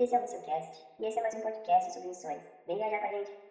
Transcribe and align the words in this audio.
Esse 0.00 0.14
é 0.14 0.18
o 0.18 0.22
Missioncast 0.22 0.86
e 0.98 1.04
esse 1.04 1.18
é 1.18 1.22
mais 1.22 1.34
um 1.34 1.42
podcast 1.42 1.92
sobre 1.92 2.08
missões. 2.08 2.40
Vem 2.66 2.78
viajar 2.78 3.00
com 3.00 3.06
a 3.06 3.18
gente. 3.18 3.49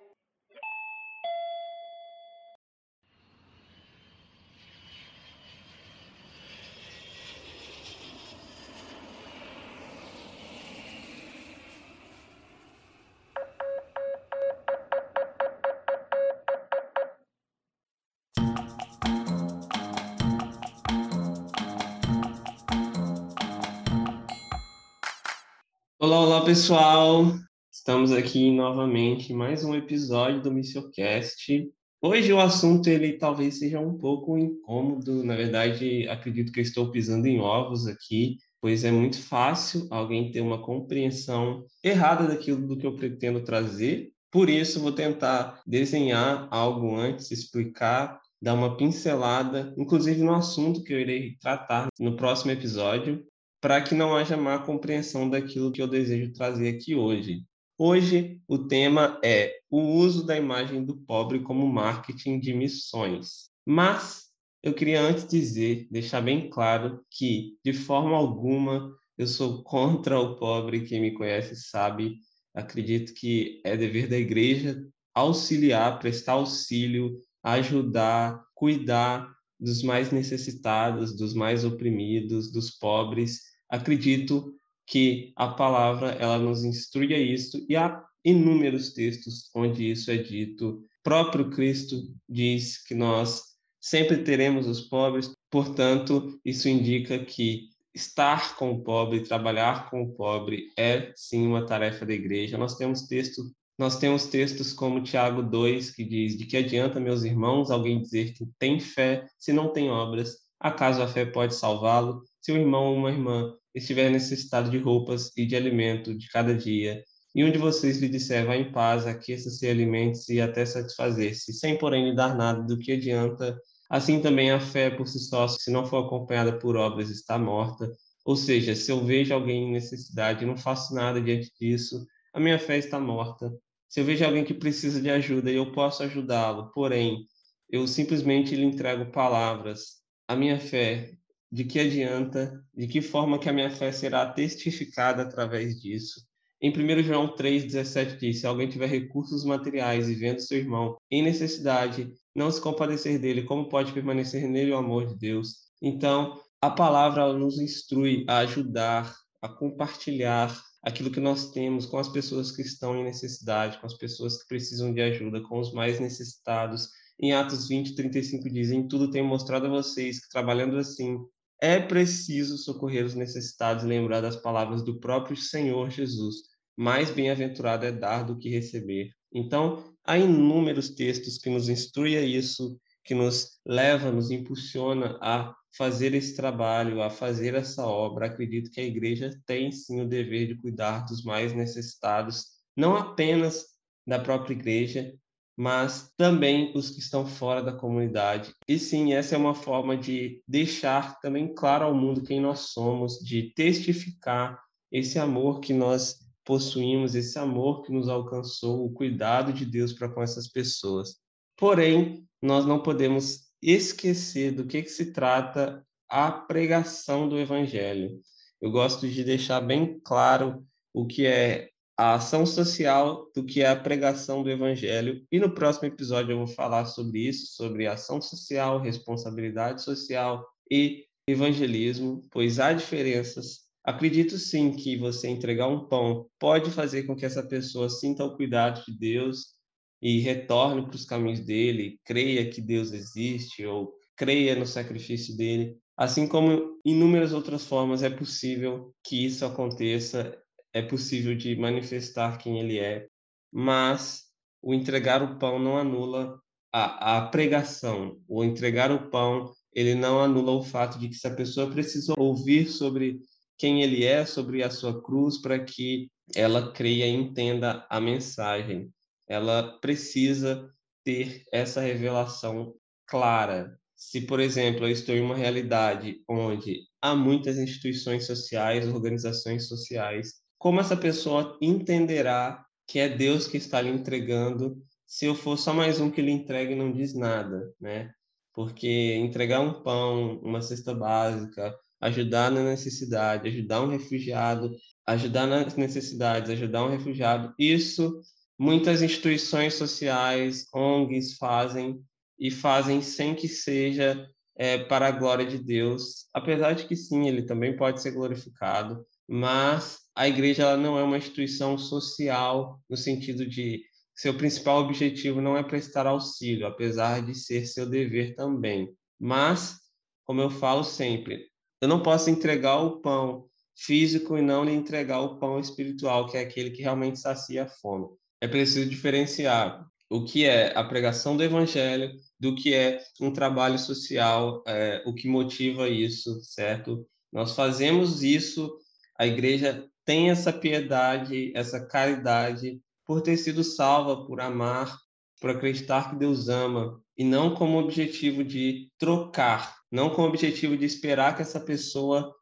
Olá, 26.10 26.22
olá 26.22 26.42
pessoal! 26.44 27.36
Estamos 27.72 28.12
aqui 28.12 28.50
novamente 28.50 29.32
em 29.32 29.36
mais 29.36 29.64
um 29.64 29.76
episódio 29.76 30.42
do 30.42 30.52
Missiocast. 30.52 31.72
Hoje 32.02 32.34
o 32.34 32.40
assunto 32.40 32.88
ele 32.88 33.14
talvez 33.14 33.60
seja 33.60 33.80
um 33.80 33.96
pouco 33.96 34.36
incômodo, 34.36 35.24
na 35.24 35.36
verdade 35.36 36.08
acredito 36.10 36.52
que 36.52 36.62
eu 36.62 36.64
estou 36.64 36.90
pisando 36.90 37.28
em 37.28 37.40
ovos 37.40 37.86
aqui, 37.86 38.38
pois 38.60 38.84
é 38.84 38.92
muito 38.92 39.22
fácil 39.22 39.86
alguém 39.92 40.32
ter 40.32 40.42
uma 40.42 40.60
compreensão 40.60 41.64
errada 41.84 42.28
daquilo 42.28 42.66
do 42.66 42.76
que 42.76 42.88
eu 42.88 42.96
pretendo 42.96 43.44
trazer. 43.44 44.10
Por 44.32 44.50
isso 44.50 44.80
vou 44.80 44.92
tentar 44.92 45.62
desenhar 45.64 46.48
algo 46.50 46.96
antes, 46.96 47.30
explicar, 47.30 48.20
dar 48.42 48.56
uma 48.56 48.76
pincelada, 48.76 49.76
inclusive 49.78 50.24
no 50.24 50.34
assunto 50.34 50.82
que 50.84 50.92
eu 50.92 51.00
irei 51.00 51.38
tratar 51.40 51.88
no 52.00 52.16
próximo 52.16 52.50
episódio 52.50 53.29
para 53.62 53.82
que 53.82 53.94
não 53.94 54.16
haja 54.16 54.38
má 54.38 54.60
compreensão 54.60 55.30
daquilo 55.30 55.72
que 55.72 55.82
eu 55.82 55.88
desejo 55.88 56.32
trazer 56.34 56.76
aqui 56.76 56.96
hoje. 56.96 57.44
Hoje, 57.78 58.42
o 58.48 58.58
tema 58.58 59.20
é 59.24 59.58
o 59.70 59.80
uso 59.80 60.26
da 60.26 60.36
imagem 60.36 60.84
do 60.84 60.98
pobre 60.98 61.40
como 61.40 61.66
marketing 61.68 62.40
de 62.40 62.54
missões. 62.54 63.50
Mas 63.66 64.30
eu 64.62 64.74
queria 64.74 65.02
antes 65.02 65.28
dizer, 65.28 65.88
deixar 65.90 66.22
bem 66.22 66.50
claro 66.50 67.04
que, 67.10 67.58
de 67.64 67.72
forma 67.72 68.18
alguma, 68.18 68.94
eu 69.18 69.28
sou 69.28 69.64
contra 69.64 70.20
o 70.20 70.36
pobre. 70.36 70.86
Quem 70.86 71.00
me 71.00 71.14
conhece 71.14 71.56
sabe, 71.56 72.18
acredito 72.54 73.14
que 73.14 73.62
é 73.64 73.78
dever 73.78 74.08
da 74.10 74.18
igreja 74.18 74.82
auxiliar, 75.14 76.00
prestar 76.00 76.34
auxílio, 76.34 77.20
ajudar, 77.44 78.44
cuidar 78.54 79.34
dos 79.60 79.84
mais 79.84 80.12
necessitados, 80.12 81.16
dos 81.16 81.34
mais 81.34 81.66
oprimidos, 81.66 82.52
dos 82.52 82.72
pobres. 82.72 83.42
Acredito 83.70 84.54
que 84.88 85.34
a 85.36 85.48
palavra 85.48 86.12
ela 86.12 86.40
nos 86.40 86.64
instrui 86.64 87.14
a 87.14 87.20
isso 87.20 87.64
e 87.70 87.76
há 87.76 88.04
inúmeros 88.24 88.94
textos 88.94 89.50
onde 89.56 89.92
isso 89.92 90.10
é 90.10 90.18
dito. 90.18 90.70
O 90.70 90.84
próprio 91.04 91.50
Cristo 91.50 91.96
diz 92.28 92.82
que 92.84 92.96
nós 92.96 93.44
sempre 93.80 94.24
teremos 94.24 94.68
os 94.68 94.82
pobres, 94.82 95.32
portanto, 95.50 96.40
isso 96.44 96.68
indica 96.68 97.24
que 97.24 97.70
estar 97.94 98.56
com 98.56 98.72
o 98.72 98.84
pobre, 98.84 99.24
trabalhar 99.24 99.90
com 99.90 100.04
o 100.04 100.14
pobre 100.14 100.72
é 100.78 101.12
sim 101.16 101.46
uma 101.48 101.66
tarefa 101.66 102.06
da 102.06 102.14
igreja. 102.14 102.58
Nós 102.58 102.76
temos 102.76 103.04
texto 103.04 103.44
nós 103.80 103.98
temos 103.98 104.26
textos 104.26 104.74
como 104.74 105.02
Tiago 105.02 105.42
2, 105.42 105.92
que 105.92 106.04
diz: 106.04 106.38
De 106.38 106.46
que 106.46 106.58
adianta, 106.58 107.00
meus 107.00 107.24
irmãos, 107.24 107.72
alguém 107.72 108.02
dizer 108.02 108.34
que 108.34 108.46
tem 108.60 108.78
fé 108.78 109.26
se 109.40 109.54
não 109.54 109.72
tem 109.72 109.90
obras? 109.90 110.36
Acaso 110.60 111.02
a 111.02 111.08
fé 111.08 111.26
pode 111.26 111.56
salvá-lo? 111.56 112.22
Se 112.42 112.52
o 112.52 112.58
irmão 112.58 112.88
ou 112.88 112.98
uma 112.98 113.10
irmã 113.10 113.56
estiver 113.74 114.12
necessitado 114.12 114.70
de 114.70 114.78
roupas 114.78 115.32
e 115.38 115.46
de 115.46 115.56
alimento 115.56 116.14
de 116.14 116.28
cada 116.28 116.54
dia, 116.54 117.02
e 117.34 117.42
um 117.42 117.50
de 117.50 117.58
vocês 117.58 118.00
lhe 118.00 118.10
disser, 118.10 118.46
vá 118.46 118.58
em 118.58 118.70
paz, 118.70 119.08
aqueça-se, 119.08 119.66
alimente-se 119.66 120.34
e 120.34 120.42
até 120.42 120.66
satisfazer-se, 120.66 121.54
sem 121.54 121.78
porém 121.78 122.10
lhe 122.10 122.16
dar 122.16 122.36
nada 122.36 122.62
do 122.64 122.78
que 122.78 122.92
adianta, 122.92 123.58
assim 123.90 124.22
também 124.22 124.52
a 124.52 124.60
fé 124.60 124.90
por 124.90 125.08
si 125.08 125.20
só, 125.20 125.48
se 125.48 125.72
não 125.72 125.86
for 125.86 126.06
acompanhada 126.06 126.60
por 126.60 126.76
obras, 126.76 127.10
está 127.10 127.38
morta. 127.38 127.90
Ou 128.26 128.36
seja, 128.36 128.76
se 128.76 128.92
eu 128.92 129.06
vejo 129.06 129.34
alguém 129.34 129.70
em 129.70 129.72
necessidade 129.72 130.44
e 130.44 130.48
não 130.48 130.58
faço 130.58 130.94
nada 130.94 131.22
diante 131.22 131.50
disso, 131.58 132.06
a 132.34 132.42
minha 132.42 132.60
fé 132.60 132.78
está 132.78 133.00
morta. 133.00 133.52
Se 133.90 134.00
eu 134.00 134.06
vejo 134.06 134.24
alguém 134.24 134.46
que 134.46 134.54
precisa 134.54 135.02
de 135.02 135.10
ajuda 135.10 135.52
e 135.52 135.56
eu 135.56 135.72
posso 135.72 136.04
ajudá-lo, 136.04 136.72
porém, 136.72 137.26
eu 137.68 137.88
simplesmente 137.88 138.56
lhe 138.56 138.64
entrego 138.64 139.12
palavras, 139.12 139.98
a 140.28 140.36
minha 140.36 140.60
fé, 140.60 141.14
de 141.52 141.64
que 141.64 141.80
adianta, 141.80 142.64
de 142.72 142.88
que 142.88 143.02
forma 143.02 143.40
que 143.40 143.50
a 143.50 143.54
minha 143.54 143.72
fé 143.72 143.92
será 143.92 144.32
testificada 144.32 145.24
através 145.24 145.82
disso? 145.82 146.22
Em 146.62 146.72
1 146.72 147.02
João 147.02 147.36
3,17 147.36 148.18
diz: 148.18 148.42
Se 148.42 148.46
alguém 148.46 148.70
tiver 148.70 148.88
recursos 148.88 149.44
materiais 149.44 150.08
e 150.08 150.14
vendo 150.14 150.40
seu 150.40 150.60
irmão 150.60 150.96
em 151.10 151.24
necessidade, 151.24 152.14
não 152.36 152.52
se 152.52 152.62
compadecer 152.62 153.18
dele, 153.18 153.44
como 153.44 153.70
pode 153.70 153.92
permanecer 153.92 154.48
nele 154.48 154.72
o 154.72 154.78
amor 154.78 155.08
de 155.08 155.18
Deus? 155.18 155.70
Então, 155.82 156.40
a 156.62 156.70
palavra 156.70 157.34
nos 157.34 157.58
instrui 157.58 158.24
a 158.28 158.40
ajudar, 158.40 159.16
a 159.42 159.50
compartilhar, 159.50 160.56
aquilo 160.82 161.12
que 161.12 161.20
nós 161.20 161.52
temos 161.52 161.86
com 161.86 161.98
as 161.98 162.10
pessoas 162.10 162.52
que 162.52 162.62
estão 162.62 162.96
em 162.96 163.04
necessidade, 163.04 163.80
com 163.80 163.86
as 163.86 163.96
pessoas 163.96 164.42
que 164.42 164.48
precisam 164.48 164.94
de 164.94 165.02
ajuda, 165.02 165.42
com 165.42 165.60
os 165.60 165.74
mais 165.74 166.00
necessitados. 166.00 166.90
Em 167.20 167.34
Atos 167.34 167.68
20, 167.68 167.96
35 167.96 168.50
dizem: 168.50 168.88
Tudo 168.88 169.12
tenho 169.12 169.26
mostrado 169.26 169.66
a 169.66 169.70
vocês 169.70 170.20
que, 170.20 170.30
trabalhando 170.30 170.78
assim, 170.78 171.18
é 171.62 171.80
preciso 171.80 172.58
socorrer 172.58 173.06
os 173.06 173.16
necessitados 173.16 173.84
e 173.84 173.88
lembrar 173.88 174.22
das 174.22 174.38
palavras 174.38 174.82
do 174.82 175.00
próprio 175.00 175.36
Senhor 175.36 175.90
Jesus. 175.90 176.38
Mais 176.78 177.10
bem-aventurado 177.10 177.86
é 177.86 177.92
dar 177.92 178.24
do 178.24 178.38
que 178.38 178.50
receber. 178.50 179.10
Então, 179.34 179.94
há 180.06 180.18
inúmeros 180.18 180.90
textos 180.90 181.38
que 181.38 181.50
nos 181.50 181.68
instruem 181.68 182.16
a 182.16 182.22
isso, 182.22 182.80
que 183.04 183.14
nos 183.14 183.60
leva, 183.66 184.12
nos 184.12 184.32
impulsiona 184.32 185.18
a 185.22 185.54
fazer 185.76 186.14
esse 186.14 186.36
trabalho, 186.36 187.02
a 187.02 187.10
fazer 187.10 187.54
essa 187.54 187.86
obra. 187.86 188.28
Acredito 188.28 188.72
que 188.72 188.82
a 188.82 188.86
igreja 188.86 189.32
tem 189.46 189.72
sim 189.72 190.02
o 190.02 190.08
dever 190.08 190.48
de 190.48 190.56
cuidar 190.56 191.06
dos 191.06 191.24
mais 191.24 191.54
necessitados, 191.54 192.46
não 192.76 192.96
apenas 192.96 193.66
da 194.06 194.20
própria 194.20 194.54
igreja, 194.54 195.14
mas 195.56 196.14
também 196.16 196.72
os 196.74 196.90
que 196.90 197.00
estão 197.00 197.26
fora 197.26 197.62
da 197.62 197.74
comunidade. 197.74 198.54
E 198.68 198.80
sim, 198.80 199.14
essa 199.14 199.36
é 199.36 199.38
uma 199.38 199.54
forma 199.54 199.98
de 199.98 200.42
deixar 200.48 201.20
também 201.20 201.54
claro 201.54 201.86
ao 201.86 201.94
mundo 201.94 202.24
quem 202.24 202.40
nós 202.40 202.72
somos, 202.72 203.20
de 203.20 203.54
testificar 203.54 204.58
esse 204.90 205.20
amor 205.20 205.60
que 205.60 205.74
nós 205.74 206.18
possuímos, 206.46 207.14
esse 207.14 207.38
amor 207.38 207.84
que 207.84 207.92
nos 207.92 208.08
alcançou, 208.08 208.86
o 208.86 208.94
cuidado 208.94 209.52
de 209.52 209.66
Deus 209.66 209.94
para 209.94 210.10
com 210.10 210.24
essas 210.24 210.48
pessoas. 210.48 211.18
Porém, 211.58 212.26
nós 212.42 212.66
não 212.66 212.82
podemos 212.82 213.49
esquecer 213.62 214.52
do 214.52 214.66
que, 214.66 214.82
que 214.82 214.90
se 214.90 215.12
trata 215.12 215.86
a 216.10 216.32
pregação 216.32 217.28
do 217.30 217.38
evangelho. 217.38 218.20
Eu 218.62 218.72
gosto 218.72 219.08
de 219.08 219.24
deixar 219.24 219.62
bem 219.62 220.00
claro 220.04 220.66
o 220.94 221.06
que 221.06 221.26
é 221.26 221.70
a 221.98 222.16
ação 222.16 222.46
social 222.46 223.30
do 223.36 223.44
que 223.44 223.62
é 223.62 223.68
a 223.68 223.76
pregação 223.76 224.42
do 224.42 224.50
evangelho. 224.50 225.22
E 225.32 225.40
no 225.40 225.54
próximo 225.54 225.88
episódio 225.88 226.32
eu 226.32 226.38
vou 226.38 226.48
falar 226.48 226.86
sobre 226.86 227.28
isso, 227.28 227.54
sobre 227.56 227.88
ação 227.88 228.22
social, 228.22 228.80
responsabilidade 228.80 229.84
social 229.84 230.46
e 230.72 231.06
evangelismo, 231.28 232.26
pois 232.32 232.60
há 232.60 232.74
diferenças. 232.74 233.70
Acredito 233.84 234.38
sim 234.38 234.72
que 234.72 234.98
você 234.98 235.28
entregar 235.28 235.68
um 235.68 235.88
pão 235.88 236.28
pode 236.40 236.72
fazer 236.72 237.04
com 237.04 237.16
que 237.16 237.26
essa 237.26 237.44
pessoa 237.44 237.90
sinta 237.90 238.24
o 238.24 238.36
cuidado 238.36 238.84
de 238.86 238.98
Deus 238.98 239.59
e 240.02 240.20
retorne 240.20 240.84
para 240.86 240.96
os 240.96 241.06
caminhos 241.06 241.42
dele, 241.42 242.00
creia 242.06 242.50
que 242.50 242.62
Deus 242.62 242.92
existe 242.92 243.66
ou 243.66 243.94
creia 244.16 244.56
no 244.56 244.66
sacrifício 244.66 245.36
dele. 245.36 245.78
Assim 245.98 246.28
como 246.28 246.80
inúmeras 246.86 247.34
outras 247.34 247.66
formas 247.66 248.04
é 248.04 248.10
possível 248.10 248.94
que 249.04 249.26
isso 249.26 249.46
aconteça, 249.46 250.38
é 250.74 250.82
possível 250.82 251.36
de 251.36 251.56
manifestar 251.56 252.38
quem 252.38 252.60
ele 252.60 252.80
é, 252.80 253.08
mas 253.52 254.24
o 254.62 254.74
entregar 254.74 255.22
o 255.22 255.38
pão 255.38 255.60
não 255.60 255.78
anula 255.78 256.40
a, 256.72 257.18
a 257.18 257.28
pregação. 257.28 258.18
O 258.28 258.44
entregar 258.44 258.92
o 258.92 259.10
pão, 259.10 259.52
ele 259.74 259.96
não 259.96 260.22
anula 260.22 260.52
o 260.52 260.64
fato 260.64 261.00
de 261.00 261.10
que 261.10 261.16
se 261.16 261.28
a 261.28 261.36
pessoa 261.36 261.70
precisa 261.70 262.14
ouvir 262.18 262.68
sobre 262.68 263.20
quem 263.58 263.82
ele 263.84 264.06
é, 264.06 264.26
sobre 264.26 264.64
a 264.64 264.70
sua 264.70 265.02
cruz, 265.02 265.42
para 265.42 265.60
que 265.60 266.10
ela 266.34 266.72
creia 266.72 267.06
e 267.06 267.14
entenda 267.14 267.86
a 267.90 268.00
mensagem 268.00 268.90
ela 269.30 269.80
precisa 269.80 270.70
ter 271.04 271.44
essa 271.54 271.80
revelação 271.80 272.74
clara. 273.06 273.78
Se, 273.96 274.22
por 274.22 274.40
exemplo, 274.40 274.86
eu 274.86 274.92
estou 274.92 275.16
em 275.16 275.22
uma 275.22 275.36
realidade 275.36 276.22
onde 276.28 276.82
há 277.02 277.16
muitas 277.16 277.58
instituições 277.58 278.26
sociais, 278.26 278.88
organizações 278.88 279.68
sociais, 279.68 280.34
como 280.58 280.80
essa 280.80 280.98
pessoa 280.98 281.58
entenderá 281.62 282.66
que 282.88 282.98
é 283.00 283.08
Deus 283.08 283.48
que 283.48 283.58
está 283.58 283.80
lhe 283.82 283.90
entregando 283.90 284.82
se 285.06 285.26
eu 285.26 285.36
for 285.36 285.58
só 285.58 285.74
mais 285.74 286.00
um 286.00 286.10
que 286.10 286.22
lhe 286.22 286.32
entregue 286.32 286.76
não 286.76 286.92
diz 286.92 287.14
nada, 287.14 287.74
né? 287.80 288.12
Porque 288.54 289.16
entregar 289.16 289.60
um 289.60 289.82
pão, 289.84 290.40
uma 290.40 290.62
cesta 290.62 290.94
básica, 290.94 291.76
ajudar 292.02 292.52
na 292.52 292.64
necessidade, 292.64 293.48
ajudar 293.48 293.82
um 293.82 293.88
refugiado, 293.88 294.76
ajudar 295.06 295.48
nas 295.48 295.76
necessidades, 295.76 296.50
ajudar 296.52 296.84
um 296.84 296.90
refugiado. 296.90 297.54
Isso 297.58 298.22
muitas 298.60 299.02
instituições 299.02 299.76
sociais, 299.76 300.68
ONGs 300.74 301.38
fazem 301.38 302.02
e 302.38 302.52
fazem 302.52 303.02
sem 303.02 303.34
que 303.34 303.48
seja 303.48 304.28
é, 304.58 304.78
para 304.78 305.08
a 305.08 305.12
glória 305.12 305.46
de 305.46 305.58
Deus, 305.58 306.28
apesar 306.34 306.74
de 306.74 306.86
que 306.86 306.96
sim, 306.96 307.28
ele 307.28 307.44
também 307.44 307.78
pode 307.78 308.02
ser 308.02 308.12
glorificado, 308.12 309.06
mas 309.28 310.00
a 310.14 310.28
igreja 310.28 310.64
ela 310.64 310.78
não 310.78 311.00
é 311.00 311.04
uma 311.04 311.18
instituição 311.18 311.78
social 311.78 312.82
no 312.90 312.98
sentido 312.98 313.48
de 313.48 313.82
seu 314.20 314.34
principal 314.34 314.82
objetivo 314.82 315.40
não 315.40 315.56
é 315.56 315.64
prestar 315.64 316.06
auxílio, 316.06 316.68
apesar 316.68 317.26
de 317.26 317.34
ser 317.34 317.66
seu 317.66 317.90
dever 317.90 318.36
também. 318.36 318.94
Mas, 319.18 319.78
como 320.26 320.42
eu 320.42 320.50
falo 320.50 320.84
sempre, 320.84 321.46
eu 321.80 321.88
não 321.88 322.04
posso 322.04 322.30
entregar 322.30 322.82
o 322.82 323.00
pão 323.00 323.48
físico 323.78 324.38
e 324.38 324.42
não 324.42 324.66
lhe 324.66 324.74
entregar 324.74 325.22
o 325.22 325.40
pão 325.40 325.58
espiritual, 325.58 326.28
que 326.28 326.36
é 326.36 326.42
aquele 326.42 326.72
que 326.72 326.82
realmente 326.82 327.18
sacia 327.18 327.64
a 327.64 327.70
fome. 327.70 328.10
É 328.42 328.48
preciso 328.48 328.90
diferenciar 328.90 329.86
o 330.10 330.24
que 330.24 330.46
é 330.46 330.76
a 330.78 330.84
pregação 330.84 331.38
do 331.38 331.44
evangelho 331.44 332.12
do 332.40 332.56
que 332.56 332.74
é 332.74 333.04
um 333.20 333.32
trabalho 333.32 333.78
social, 333.78 334.64
é, 334.66 335.04
o 335.06 335.14
que 335.14 335.28
motiva 335.28 335.90
isso, 335.90 336.42
certo? 336.42 337.06
Nós 337.32 337.54
fazemos 337.54 338.24
isso, 338.24 338.78
a 339.18 339.28
igreja 339.28 339.86
tem 340.06 340.32
essa 340.32 340.52
piedade, 340.52 341.52
essa 341.54 341.86
caridade 341.86 342.82
por 343.06 343.22
ter 343.22 343.38
sido 343.38 343.64
salva, 343.64 344.26
por 344.26 344.40
amar, 344.40 344.98
por 345.42 345.50
acreditar 345.50 346.10
que 346.10 346.16
Deus 346.16 346.48
ama, 346.48 347.00
e 347.18 347.24
não 347.24 347.54
como 347.54 347.78
objetivo 347.78 348.44
de 348.44 348.90
trocar, 348.98 349.78
não 349.92 350.10
com 350.10 350.22
o 350.22 350.28
objetivo 350.28 350.78
de 350.78 350.86
esperar 350.86 351.36
que 351.36 351.42
essa 351.42 351.60
pessoa 351.60 352.34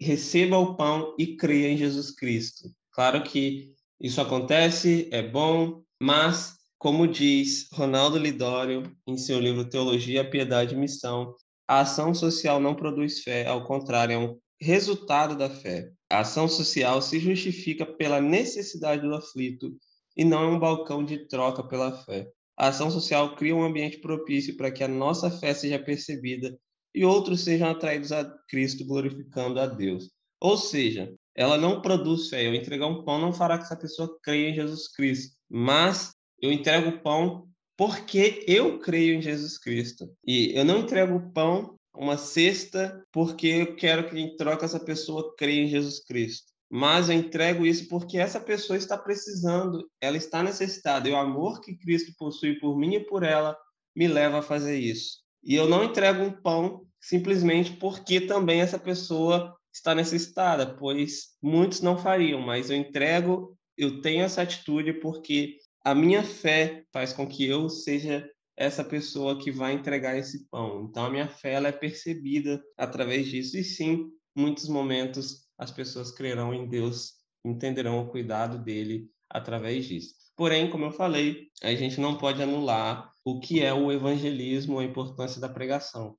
receba 0.00 0.58
o 0.58 0.76
pão 0.76 1.14
e 1.18 1.36
creia 1.36 1.68
em 1.68 1.76
Jesus 1.76 2.10
Cristo. 2.10 2.68
Claro 2.90 3.22
que 3.22 3.75
isso 4.00 4.20
acontece, 4.20 5.08
é 5.10 5.22
bom, 5.22 5.82
mas 6.00 6.56
como 6.78 7.08
diz 7.08 7.68
Ronaldo 7.72 8.18
Lidório 8.18 8.82
em 9.06 9.16
seu 9.16 9.40
livro 9.40 9.68
Teologia, 9.68 10.28
Piedade 10.28 10.74
e 10.74 10.78
Missão, 10.78 11.34
a 11.66 11.80
ação 11.80 12.14
social 12.14 12.60
não 12.60 12.74
produz 12.74 13.22
fé, 13.22 13.46
ao 13.46 13.64
contrário, 13.64 14.12
é 14.12 14.18
um 14.18 14.38
resultado 14.60 15.36
da 15.36 15.50
fé. 15.50 15.90
A 16.10 16.20
ação 16.20 16.46
social 16.46 17.00
se 17.02 17.18
justifica 17.18 17.84
pela 17.84 18.20
necessidade 18.20 19.02
do 19.02 19.14
aflito 19.14 19.74
e 20.16 20.24
não 20.24 20.42
é 20.44 20.46
um 20.46 20.58
balcão 20.58 21.04
de 21.04 21.26
troca 21.26 21.66
pela 21.66 22.04
fé. 22.04 22.28
A 22.56 22.68
ação 22.68 22.90
social 22.90 23.34
cria 23.34 23.56
um 23.56 23.64
ambiente 23.64 23.98
propício 23.98 24.56
para 24.56 24.70
que 24.70 24.84
a 24.84 24.88
nossa 24.88 25.30
fé 25.30 25.52
seja 25.52 25.78
percebida 25.78 26.56
e 26.94 27.04
outros 27.04 27.42
sejam 27.42 27.70
atraídos 27.70 28.12
a 28.12 28.24
Cristo, 28.48 28.84
glorificando 28.86 29.58
a 29.58 29.66
Deus. 29.66 30.10
Ou 30.40 30.56
seja, 30.56 31.12
ela 31.36 31.58
não 31.58 31.80
produz 31.80 32.28
fé. 32.28 32.46
Eu 32.46 32.54
entregar 32.54 32.86
um 32.86 33.04
pão 33.04 33.20
não 33.20 33.32
fará 33.32 33.58
que 33.58 33.64
essa 33.64 33.76
pessoa 33.76 34.18
creia 34.22 34.50
em 34.50 34.54
Jesus 34.54 34.88
Cristo, 34.88 35.36
mas 35.48 36.12
eu 36.40 36.50
entrego 36.50 36.88
o 36.88 37.00
pão 37.02 37.48
porque 37.76 38.44
eu 38.48 38.78
creio 38.78 39.16
em 39.16 39.22
Jesus 39.22 39.58
Cristo. 39.58 40.10
E 40.26 40.56
eu 40.56 40.64
não 40.64 40.78
entrego 40.78 41.16
o 41.16 41.32
pão, 41.32 41.78
uma 41.94 42.16
cesta, 42.16 43.04
porque 43.12 43.46
eu 43.46 43.76
quero 43.76 44.08
que 44.08 44.18
em 44.18 44.34
troca 44.36 44.64
essa 44.64 44.80
pessoa 44.80 45.34
creia 45.36 45.62
em 45.62 45.68
Jesus 45.68 46.02
Cristo. 46.02 46.46
Mas 46.70 47.08
eu 47.08 47.14
entrego 47.14 47.64
isso 47.64 47.86
porque 47.88 48.18
essa 48.18 48.40
pessoa 48.40 48.76
está 48.76 48.96
precisando, 48.96 49.88
ela 50.00 50.16
está 50.16 50.42
necessitada. 50.42 51.08
E 51.08 51.12
o 51.12 51.16
amor 51.16 51.60
que 51.60 51.76
Cristo 51.76 52.12
possui 52.18 52.58
por 52.58 52.76
mim 52.76 52.94
e 52.94 53.04
por 53.04 53.22
ela 53.22 53.56
me 53.94 54.08
leva 54.08 54.38
a 54.38 54.42
fazer 54.42 54.78
isso. 54.78 55.18
E 55.44 55.54
eu 55.54 55.68
não 55.68 55.84
entrego 55.84 56.22
um 56.22 56.32
pão 56.32 56.82
simplesmente 57.00 57.72
porque 57.76 58.20
também 58.20 58.60
essa 58.60 58.78
pessoa 58.78 59.55
está 59.76 59.94
necessitada, 59.94 60.74
pois 60.76 61.36
muitos 61.42 61.80
não 61.80 61.98
fariam, 61.98 62.40
mas 62.40 62.70
eu 62.70 62.76
entrego, 62.76 63.56
eu 63.76 64.00
tenho 64.00 64.24
essa 64.24 64.42
atitude 64.42 64.94
porque 64.94 65.58
a 65.84 65.94
minha 65.94 66.22
fé 66.22 66.84
faz 66.92 67.12
com 67.12 67.28
que 67.28 67.44
eu 67.44 67.68
seja 67.68 68.28
essa 68.56 68.82
pessoa 68.82 69.38
que 69.38 69.52
vai 69.52 69.74
entregar 69.74 70.16
esse 70.16 70.48
pão. 70.48 70.86
Então 70.88 71.04
a 71.04 71.10
minha 71.10 71.28
fé 71.28 71.52
ela 71.52 71.68
é 71.68 71.72
percebida 71.72 72.62
através 72.76 73.26
disso 73.26 73.58
e 73.58 73.62
sim, 73.62 74.10
muitos 74.34 74.66
momentos 74.68 75.46
as 75.58 75.70
pessoas 75.70 76.10
crerão 76.10 76.54
em 76.54 76.66
Deus, 76.66 77.12
entenderão 77.44 78.00
o 78.00 78.08
cuidado 78.08 78.58
dele 78.58 79.10
através 79.28 79.84
disso. 79.84 80.14
Porém, 80.34 80.70
como 80.70 80.86
eu 80.86 80.92
falei, 80.92 81.48
a 81.62 81.74
gente 81.74 82.00
não 82.00 82.16
pode 82.16 82.42
anular 82.42 83.12
o 83.24 83.40
que 83.40 83.62
é 83.62 83.72
o 83.72 83.92
evangelismo, 83.92 84.78
a 84.78 84.84
importância 84.84 85.40
da 85.40 85.48
pregação. 85.48 86.16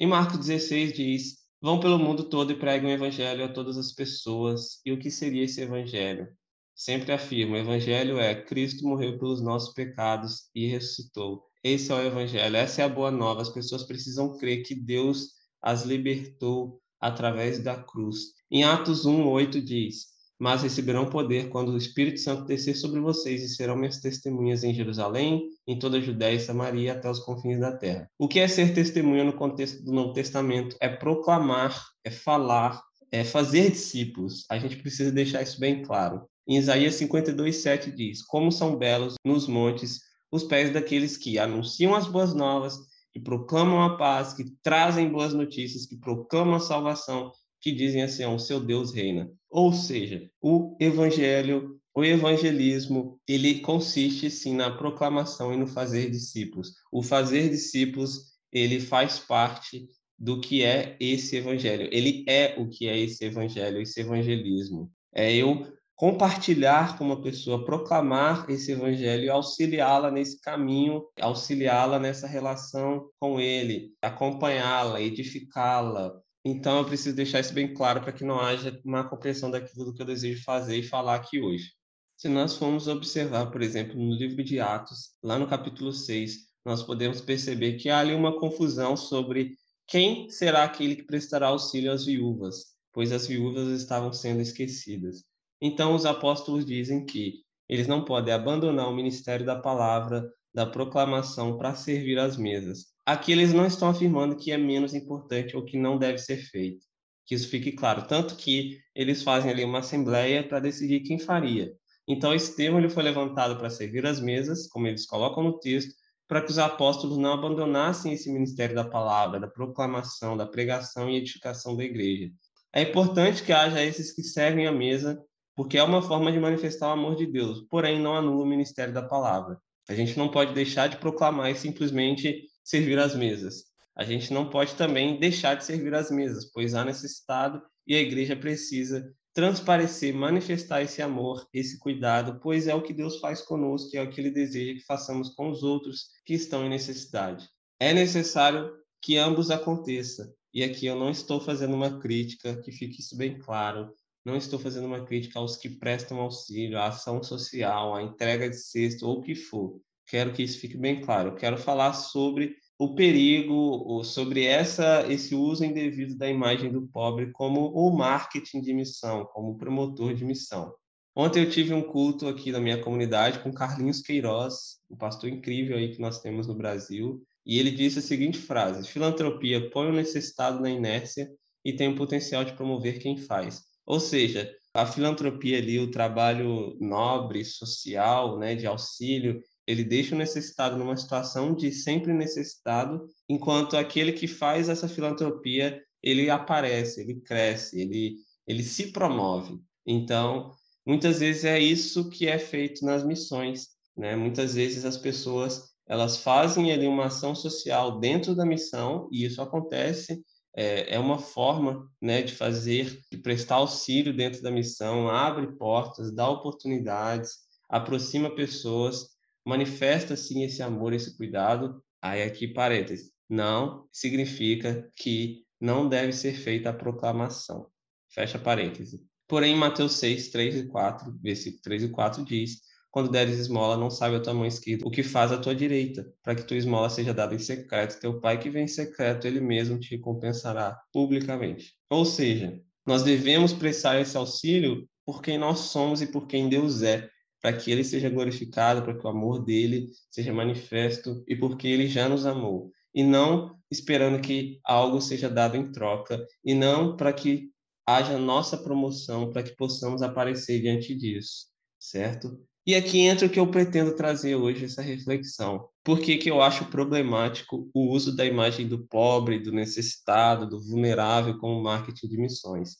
Em 0.00 0.06
Marcos 0.06 0.38
16 0.38 0.92
diz: 0.92 1.47
Vão 1.60 1.80
pelo 1.80 1.98
mundo 1.98 2.28
todo 2.28 2.52
e 2.52 2.58
pregam 2.58 2.88
o 2.88 2.92
evangelho 2.92 3.44
a 3.44 3.52
todas 3.52 3.76
as 3.76 3.92
pessoas. 3.92 4.80
E 4.84 4.92
o 4.92 4.98
que 4.98 5.10
seria 5.10 5.44
esse 5.44 5.60
evangelho? 5.60 6.28
Sempre 6.74 7.10
afirmo, 7.12 7.54
o 7.54 7.58
evangelho 7.58 8.20
é 8.20 8.32
Cristo 8.40 8.86
morreu 8.86 9.18
pelos 9.18 9.42
nossos 9.42 9.74
pecados 9.74 10.48
e 10.54 10.68
ressuscitou. 10.68 11.42
Esse 11.64 11.90
é 11.90 11.94
o 11.96 12.00
evangelho, 12.00 12.54
essa 12.54 12.82
é 12.82 12.84
a 12.84 12.88
boa 12.88 13.10
nova. 13.10 13.42
As 13.42 13.48
pessoas 13.48 13.82
precisam 13.82 14.36
crer 14.38 14.62
que 14.62 14.76
Deus 14.76 15.30
as 15.60 15.82
libertou 15.82 16.80
através 17.00 17.58
da 17.58 17.82
cruz. 17.82 18.18
Em 18.48 18.62
Atos 18.62 19.04
1:8 19.04 19.60
diz: 19.60 20.17
"Mas 20.38 20.62
receberão 20.62 21.10
poder 21.10 21.48
quando 21.48 21.72
o 21.72 21.76
Espírito 21.76 22.20
Santo 22.20 22.44
descer 22.44 22.74
sobre 22.74 23.00
vocês 23.00 23.42
e 23.42 23.48
serão 23.48 23.76
minhas 23.76 23.98
testemunhas 23.98 24.62
em 24.62 24.72
Jerusalém, 24.72 25.48
em 25.66 25.78
toda 25.78 25.98
a 25.98 26.00
Judéia 26.00 26.36
e 26.36 26.40
Samaria 26.40 26.92
até 26.92 27.10
os 27.10 27.18
confins 27.18 27.58
da 27.58 27.76
terra." 27.76 28.08
O 28.18 28.28
que 28.28 28.38
é 28.40 28.46
ser 28.46 28.72
testemunha 28.74 29.24
no 29.24 29.32
contexto 29.32 29.82
do 29.82 29.92
Novo 29.92 30.12
Testamento? 30.12 30.76
É 30.80 30.88
proclamar, 30.88 31.76
é 32.04 32.10
falar, 32.10 32.82
é 33.10 33.24
fazer 33.24 33.70
discípulos. 33.70 34.44
A 34.50 34.58
gente 34.58 34.76
precisa 34.76 35.10
deixar 35.10 35.42
isso 35.42 35.58
bem 35.58 35.82
claro. 35.82 36.26
Em 36.46 36.56
Isaías 36.56 36.94
52:7 36.94 37.90
diz: 37.90 38.22
"Como 38.22 38.52
são 38.52 38.76
belos 38.76 39.14
nos 39.24 39.46
montes 39.46 40.00
os 40.30 40.44
pés 40.44 40.72
daqueles 40.72 41.16
que 41.16 41.38
anunciam 41.38 41.94
as 41.94 42.06
boas 42.06 42.34
novas, 42.34 42.78
que 43.12 43.20
proclamam 43.20 43.82
a 43.82 43.96
paz, 43.96 44.34
que 44.34 44.44
trazem 44.62 45.10
boas 45.10 45.32
notícias, 45.32 45.86
que 45.86 45.96
proclamam 45.96 46.54
a 46.54 46.60
salvação, 46.60 47.32
que 47.60 47.72
dizem 47.72 48.02
assim: 48.02 48.24
o 48.24 48.38
seu 48.38 48.60
Deus 48.60 48.92
reina". 48.92 49.30
Ou 49.50 49.72
seja, 49.72 50.30
o 50.40 50.76
evangelho, 50.80 51.78
o 51.94 52.04
evangelismo, 52.04 53.18
ele 53.26 53.60
consiste 53.60 54.30
sim 54.30 54.54
na 54.54 54.70
proclamação 54.70 55.52
e 55.52 55.56
no 55.56 55.66
fazer 55.66 56.10
discípulos. 56.10 56.74
O 56.92 57.02
fazer 57.02 57.48
discípulos, 57.48 58.34
ele 58.52 58.80
faz 58.80 59.18
parte 59.18 59.88
do 60.18 60.40
que 60.40 60.62
é 60.62 60.96
esse 61.00 61.36
evangelho. 61.36 61.88
Ele 61.92 62.24
é 62.28 62.54
o 62.58 62.68
que 62.68 62.88
é 62.88 62.98
esse 62.98 63.24
evangelho, 63.24 63.80
esse 63.80 64.00
evangelismo. 64.00 64.90
É 65.14 65.32
eu 65.34 65.66
compartilhar 65.98 66.96
com 66.96 67.04
uma 67.04 67.20
pessoa, 67.20 67.64
proclamar 67.64 68.48
esse 68.48 68.70
evangelho 68.70 69.24
e 69.24 69.28
auxiliá-la 69.28 70.12
nesse 70.12 70.40
caminho, 70.40 71.04
auxiliá-la 71.20 71.98
nessa 71.98 72.28
relação 72.28 73.10
com 73.18 73.40
ele, 73.40 73.92
acompanhá-la, 74.00 75.00
edificá-la. 75.00 76.12
Então 76.44 76.78
eu 76.78 76.84
preciso 76.84 77.16
deixar 77.16 77.40
isso 77.40 77.52
bem 77.52 77.74
claro 77.74 78.00
para 78.00 78.12
que 78.12 78.24
não 78.24 78.40
haja 78.40 78.80
uma 78.84 79.08
compreensão 79.08 79.50
daquilo 79.50 79.94
que 79.94 80.02
eu 80.02 80.06
desejo 80.06 80.42
fazer 80.44 80.76
e 80.76 80.82
falar 80.82 81.16
aqui 81.16 81.40
hoje. 81.40 81.72
Se 82.16 82.28
nós 82.28 82.56
formos 82.56 82.88
observar, 82.88 83.50
por 83.50 83.62
exemplo, 83.62 83.94
no 83.96 84.14
livro 84.14 84.42
de 84.42 84.58
Atos, 84.58 85.10
lá 85.22 85.38
no 85.38 85.46
capítulo 85.46 85.92
6, 85.92 86.48
nós 86.64 86.82
podemos 86.82 87.20
perceber 87.20 87.74
que 87.74 87.88
há 87.88 88.00
ali 88.00 88.14
uma 88.14 88.38
confusão 88.38 88.96
sobre 88.96 89.56
quem 89.86 90.28
será 90.28 90.64
aquele 90.64 90.96
que 90.96 91.04
prestará 91.04 91.46
auxílio 91.46 91.92
às 91.92 92.04
viúvas, 92.04 92.74
pois 92.92 93.12
as 93.12 93.26
viúvas 93.26 93.68
estavam 93.68 94.12
sendo 94.12 94.40
esquecidas. 94.40 95.24
Então, 95.60 95.94
os 95.94 96.04
apóstolos 96.04 96.66
dizem 96.66 97.06
que 97.06 97.42
eles 97.68 97.86
não 97.86 98.04
podem 98.04 98.34
abandonar 98.34 98.88
o 98.88 98.94
ministério 98.94 99.46
da 99.46 99.56
palavra, 99.56 100.28
da 100.52 100.66
proclamação, 100.66 101.56
para 101.56 101.74
servir 101.74 102.18
às 102.18 102.36
mesas. 102.36 102.86
Aqui 103.08 103.32
eles 103.32 103.54
não 103.54 103.64
estão 103.64 103.88
afirmando 103.88 104.36
que 104.36 104.52
é 104.52 104.58
menos 104.58 104.92
importante 104.92 105.56
ou 105.56 105.64
que 105.64 105.78
não 105.78 105.96
deve 105.96 106.18
ser 106.18 106.36
feito. 106.36 106.84
Que 107.24 107.34
isso 107.34 107.48
fique 107.48 107.72
claro. 107.72 108.06
Tanto 108.06 108.36
que 108.36 108.80
eles 108.94 109.22
fazem 109.22 109.50
ali 109.50 109.64
uma 109.64 109.78
assembleia 109.78 110.46
para 110.46 110.60
decidir 110.60 111.00
quem 111.00 111.18
faria. 111.18 111.72
Então, 112.06 112.34
esse 112.34 112.54
termo 112.54 112.78
ele 112.78 112.90
foi 112.90 113.02
levantado 113.02 113.56
para 113.56 113.70
servir 113.70 114.04
às 114.04 114.20
mesas, 114.20 114.68
como 114.68 114.86
eles 114.86 115.06
colocam 115.06 115.42
no 115.42 115.58
texto, 115.58 115.94
para 116.28 116.42
que 116.42 116.50
os 116.50 116.58
apóstolos 116.58 117.16
não 117.16 117.32
abandonassem 117.32 118.12
esse 118.12 118.30
ministério 118.30 118.74
da 118.74 118.84
palavra, 118.84 119.40
da 119.40 119.48
proclamação, 119.48 120.36
da 120.36 120.44
pregação 120.44 121.08
e 121.08 121.16
edificação 121.16 121.74
da 121.74 121.84
igreja. 121.84 122.30
É 122.74 122.82
importante 122.82 123.42
que 123.42 123.54
haja 123.54 123.82
esses 123.82 124.12
que 124.12 124.22
servem 124.22 124.66
à 124.66 124.72
mesa 124.72 125.18
porque 125.56 125.78
é 125.78 125.82
uma 125.82 126.02
forma 126.02 126.30
de 126.30 126.38
manifestar 126.38 126.88
o 126.88 126.92
amor 126.92 127.16
de 127.16 127.26
Deus, 127.26 127.62
porém 127.70 127.98
não 127.98 128.14
anula 128.14 128.44
o 128.44 128.46
ministério 128.46 128.92
da 128.92 129.02
palavra. 129.02 129.58
A 129.88 129.94
gente 129.94 130.18
não 130.18 130.28
pode 130.28 130.52
deixar 130.52 130.88
de 130.88 130.98
proclamar 130.98 131.50
e 131.50 131.54
simplesmente 131.54 132.44
servir 132.68 132.98
às 132.98 133.14
mesas. 133.14 133.64
A 133.96 134.04
gente 134.04 134.32
não 134.32 134.50
pode 134.50 134.74
também 134.74 135.18
deixar 135.18 135.54
de 135.54 135.64
servir 135.64 135.94
às 135.94 136.10
mesas, 136.10 136.44
pois 136.52 136.74
há 136.74 136.84
necessitado 136.84 137.62
e 137.86 137.96
a 137.96 138.00
igreja 138.00 138.36
precisa 138.36 139.10
transparecer, 139.32 140.14
manifestar 140.14 140.82
esse 140.82 141.00
amor, 141.00 141.48
esse 141.52 141.78
cuidado, 141.78 142.38
pois 142.42 142.68
é 142.68 142.74
o 142.74 142.82
que 142.82 142.92
Deus 142.92 143.20
faz 143.20 143.40
conosco 143.40 143.96
é 143.96 144.02
o 144.02 144.10
que 144.10 144.20
Ele 144.20 144.30
deseja 144.30 144.74
que 144.74 144.84
façamos 144.84 145.30
com 145.30 145.48
os 145.48 145.62
outros 145.62 146.08
que 146.26 146.34
estão 146.34 146.66
em 146.66 146.68
necessidade. 146.68 147.48
É 147.80 147.94
necessário 147.94 148.70
que 149.00 149.16
ambos 149.16 149.50
aconteça. 149.50 150.30
e 150.52 150.62
aqui 150.62 150.86
eu 150.86 150.96
não 150.96 151.10
estou 151.10 151.40
fazendo 151.40 151.74
uma 151.74 151.98
crítica, 151.98 152.60
que 152.60 152.70
fique 152.70 153.00
isso 153.00 153.16
bem 153.16 153.38
claro, 153.38 153.94
não 154.24 154.36
estou 154.36 154.58
fazendo 154.58 154.86
uma 154.86 155.06
crítica 155.06 155.38
aos 155.38 155.56
que 155.56 155.70
prestam 155.70 156.20
auxílio, 156.20 156.78
à 156.78 156.88
ação 156.88 157.22
social, 157.22 157.94
à 157.94 158.02
entrega 158.02 158.50
de 158.50 158.56
cesto 158.56 159.06
ou 159.06 159.18
o 159.18 159.22
que 159.22 159.34
for. 159.34 159.80
Quero 160.08 160.32
que 160.32 160.42
isso 160.42 160.58
fique 160.58 160.76
bem 160.76 161.00
claro. 161.02 161.28
Eu 161.30 161.34
quero 161.34 161.58
falar 161.58 161.92
sobre 161.92 162.56
o 162.78 162.94
perigo, 162.94 164.02
sobre 164.04 164.44
essa, 164.44 165.04
esse 165.12 165.34
uso 165.34 165.64
indevido 165.64 166.16
da 166.16 166.28
imagem 166.28 166.72
do 166.72 166.86
pobre 166.88 167.30
como 167.32 167.66
o 167.72 167.90
marketing 167.90 168.60
de 168.60 168.72
missão, 168.72 169.26
como 169.26 169.58
promotor 169.58 170.14
de 170.14 170.24
missão. 170.24 170.72
Ontem 171.14 171.42
eu 171.42 171.50
tive 171.50 171.74
um 171.74 171.82
culto 171.82 172.28
aqui 172.28 172.52
na 172.52 172.60
minha 172.60 172.80
comunidade 172.80 173.40
com 173.40 173.52
Carlinhos 173.52 174.00
Queiroz, 174.00 174.78
um 174.88 174.96
pastor 174.96 175.28
incrível 175.28 175.76
aí 175.76 175.92
que 175.92 176.00
nós 176.00 176.20
temos 176.20 176.46
no 176.46 176.54
Brasil, 176.54 177.20
e 177.44 177.58
ele 177.58 177.72
disse 177.72 177.98
a 177.98 178.02
seguinte 178.02 178.38
frase: 178.38 178.88
filantropia 178.88 179.68
põe 179.70 179.88
o 179.88 179.92
necessitado 179.92 180.60
na 180.60 180.70
inércia 180.70 181.28
e 181.64 181.72
tem 181.72 181.88
o 181.88 181.96
potencial 181.96 182.44
de 182.44 182.54
promover 182.54 183.00
quem 183.00 183.16
faz. 183.16 183.62
Ou 183.84 183.98
seja, 183.98 184.48
a 184.72 184.86
filantropia 184.86 185.58
ali, 185.58 185.80
o 185.80 185.90
trabalho 185.90 186.76
nobre, 186.80 187.44
social, 187.44 188.38
né, 188.38 188.54
de 188.54 188.66
auxílio, 188.66 189.42
ele 189.68 189.84
deixa 189.84 190.14
o 190.14 190.18
necessitado 190.18 190.78
numa 190.78 190.96
situação 190.96 191.54
de 191.54 191.70
sempre 191.70 192.14
necessitado, 192.14 193.06
enquanto 193.28 193.76
aquele 193.76 194.12
que 194.12 194.26
faz 194.26 194.70
essa 194.70 194.88
filantropia, 194.88 195.78
ele 196.02 196.30
aparece, 196.30 197.02
ele 197.02 197.20
cresce, 197.20 197.78
ele, 197.78 198.16
ele 198.46 198.62
se 198.62 198.92
promove. 198.92 199.60
Então, 199.86 200.54
muitas 200.86 201.18
vezes 201.18 201.44
é 201.44 201.60
isso 201.60 202.08
que 202.08 202.26
é 202.26 202.38
feito 202.38 202.82
nas 202.82 203.04
missões, 203.04 203.66
né? 203.94 204.16
Muitas 204.16 204.54
vezes 204.54 204.86
as 204.86 204.96
pessoas, 204.96 205.64
elas 205.86 206.16
fazem 206.16 206.72
ali 206.72 206.86
uma 206.86 207.08
ação 207.08 207.34
social 207.34 208.00
dentro 208.00 208.34
da 208.34 208.46
missão, 208.46 209.06
e 209.12 209.26
isso 209.26 209.42
acontece 209.42 210.24
é, 210.56 210.94
é 210.94 210.98
uma 210.98 211.18
forma 211.18 211.86
né, 212.00 212.22
de 212.22 212.34
fazer, 212.34 213.02
de 213.12 213.18
prestar 213.18 213.56
auxílio 213.56 214.16
dentro 214.16 214.40
da 214.40 214.50
missão, 214.50 215.10
abre 215.10 215.58
portas, 215.58 216.10
dá 216.10 216.26
oportunidades, 216.26 217.32
aproxima 217.68 218.34
pessoas, 218.34 219.17
manifesta 219.48 220.14
sim 220.14 220.44
esse 220.44 220.62
amor, 220.62 220.92
esse 220.92 221.16
cuidado. 221.16 221.82
Aí 222.00 222.22
aqui 222.22 222.46
parênteses, 222.46 223.10
não 223.28 223.88
significa 223.90 224.88
que 224.94 225.44
não 225.60 225.88
deve 225.88 226.12
ser 226.12 226.34
feita 226.34 226.70
a 226.70 226.74
proclamação. 226.74 227.66
Fecha 228.12 228.38
parênteses. 228.38 229.00
Porém, 229.26 229.56
Mateus 229.56 229.94
6, 229.94 230.28
3 230.28 230.56
e 230.56 230.66
4, 230.68 231.18
versículo 231.20 231.62
3 231.62 231.82
e 231.82 231.88
4 231.88 232.24
diz: 232.24 232.60
quando 232.90 233.10
deres 233.10 233.38
esmola, 233.38 233.76
não 233.76 233.90
sabe 233.90 234.16
a 234.16 234.20
tua 234.20 234.32
mão 234.32 234.46
esquerda 234.46 234.86
o 234.86 234.90
que 234.90 235.02
faz 235.02 235.30
a 235.30 235.38
tua 235.38 235.54
direita, 235.54 236.10
para 236.22 236.34
que 236.34 236.42
tua 236.42 236.56
esmola 236.56 236.88
seja 236.88 237.12
dada 237.12 237.34
em 237.34 237.38
secreto. 237.38 238.00
Teu 238.00 238.20
pai 238.20 238.38
que 238.38 238.50
vem 238.50 238.64
em 238.64 238.68
secreto, 238.68 239.26
ele 239.26 239.40
mesmo 239.40 239.78
te 239.78 239.90
recompensará 239.90 240.78
publicamente. 240.92 241.74
Ou 241.90 242.04
seja, 242.04 242.58
nós 242.86 243.02
devemos 243.02 243.52
prestar 243.52 244.00
esse 244.00 244.16
auxílio 244.16 244.88
por 245.04 245.20
quem 245.20 245.38
nós 245.38 245.58
somos 245.60 246.00
e 246.00 246.06
por 246.06 246.26
quem 246.26 246.48
Deus 246.48 246.82
é, 246.82 247.08
para 247.48 247.56
que 247.56 247.70
ele 247.72 247.82
seja 247.82 248.10
glorificado, 248.10 248.82
para 248.82 248.94
que 248.94 249.06
o 249.06 249.08
amor 249.08 249.42
dele 249.42 249.88
seja 250.10 250.34
manifesto 250.34 251.24
e 251.26 251.34
porque 251.34 251.66
ele 251.66 251.86
já 251.86 252.06
nos 252.06 252.26
amou. 252.26 252.70
E 252.94 253.02
não 253.02 253.56
esperando 253.70 254.20
que 254.20 254.60
algo 254.62 255.00
seja 255.00 255.30
dado 255.30 255.56
em 255.56 255.72
troca, 255.72 256.22
e 256.44 256.52
não 256.52 256.94
para 256.94 257.10
que 257.10 257.50
haja 257.86 258.18
nossa 258.18 258.58
promoção, 258.58 259.32
para 259.32 259.42
que 259.42 259.56
possamos 259.56 260.02
aparecer 260.02 260.60
diante 260.60 260.94
disso, 260.94 261.46
certo? 261.78 262.38
E 262.66 262.74
aqui 262.74 263.00
entra 263.00 263.26
o 263.26 263.30
que 263.30 263.40
eu 263.40 263.50
pretendo 263.50 263.96
trazer 263.96 264.34
hoje, 264.34 264.66
essa 264.66 264.82
reflexão. 264.82 265.66
Por 265.82 266.00
que, 266.00 266.18
que 266.18 266.30
eu 266.30 266.42
acho 266.42 266.66
problemático 266.66 267.70
o 267.72 267.94
uso 267.94 268.14
da 268.14 268.26
imagem 268.26 268.68
do 268.68 268.86
pobre, 268.86 269.38
do 269.38 269.52
necessitado, 269.52 270.46
do 270.46 270.60
vulnerável 270.60 271.38
como 271.38 271.62
marketing 271.62 272.08
de 272.08 272.18
missões? 272.18 272.76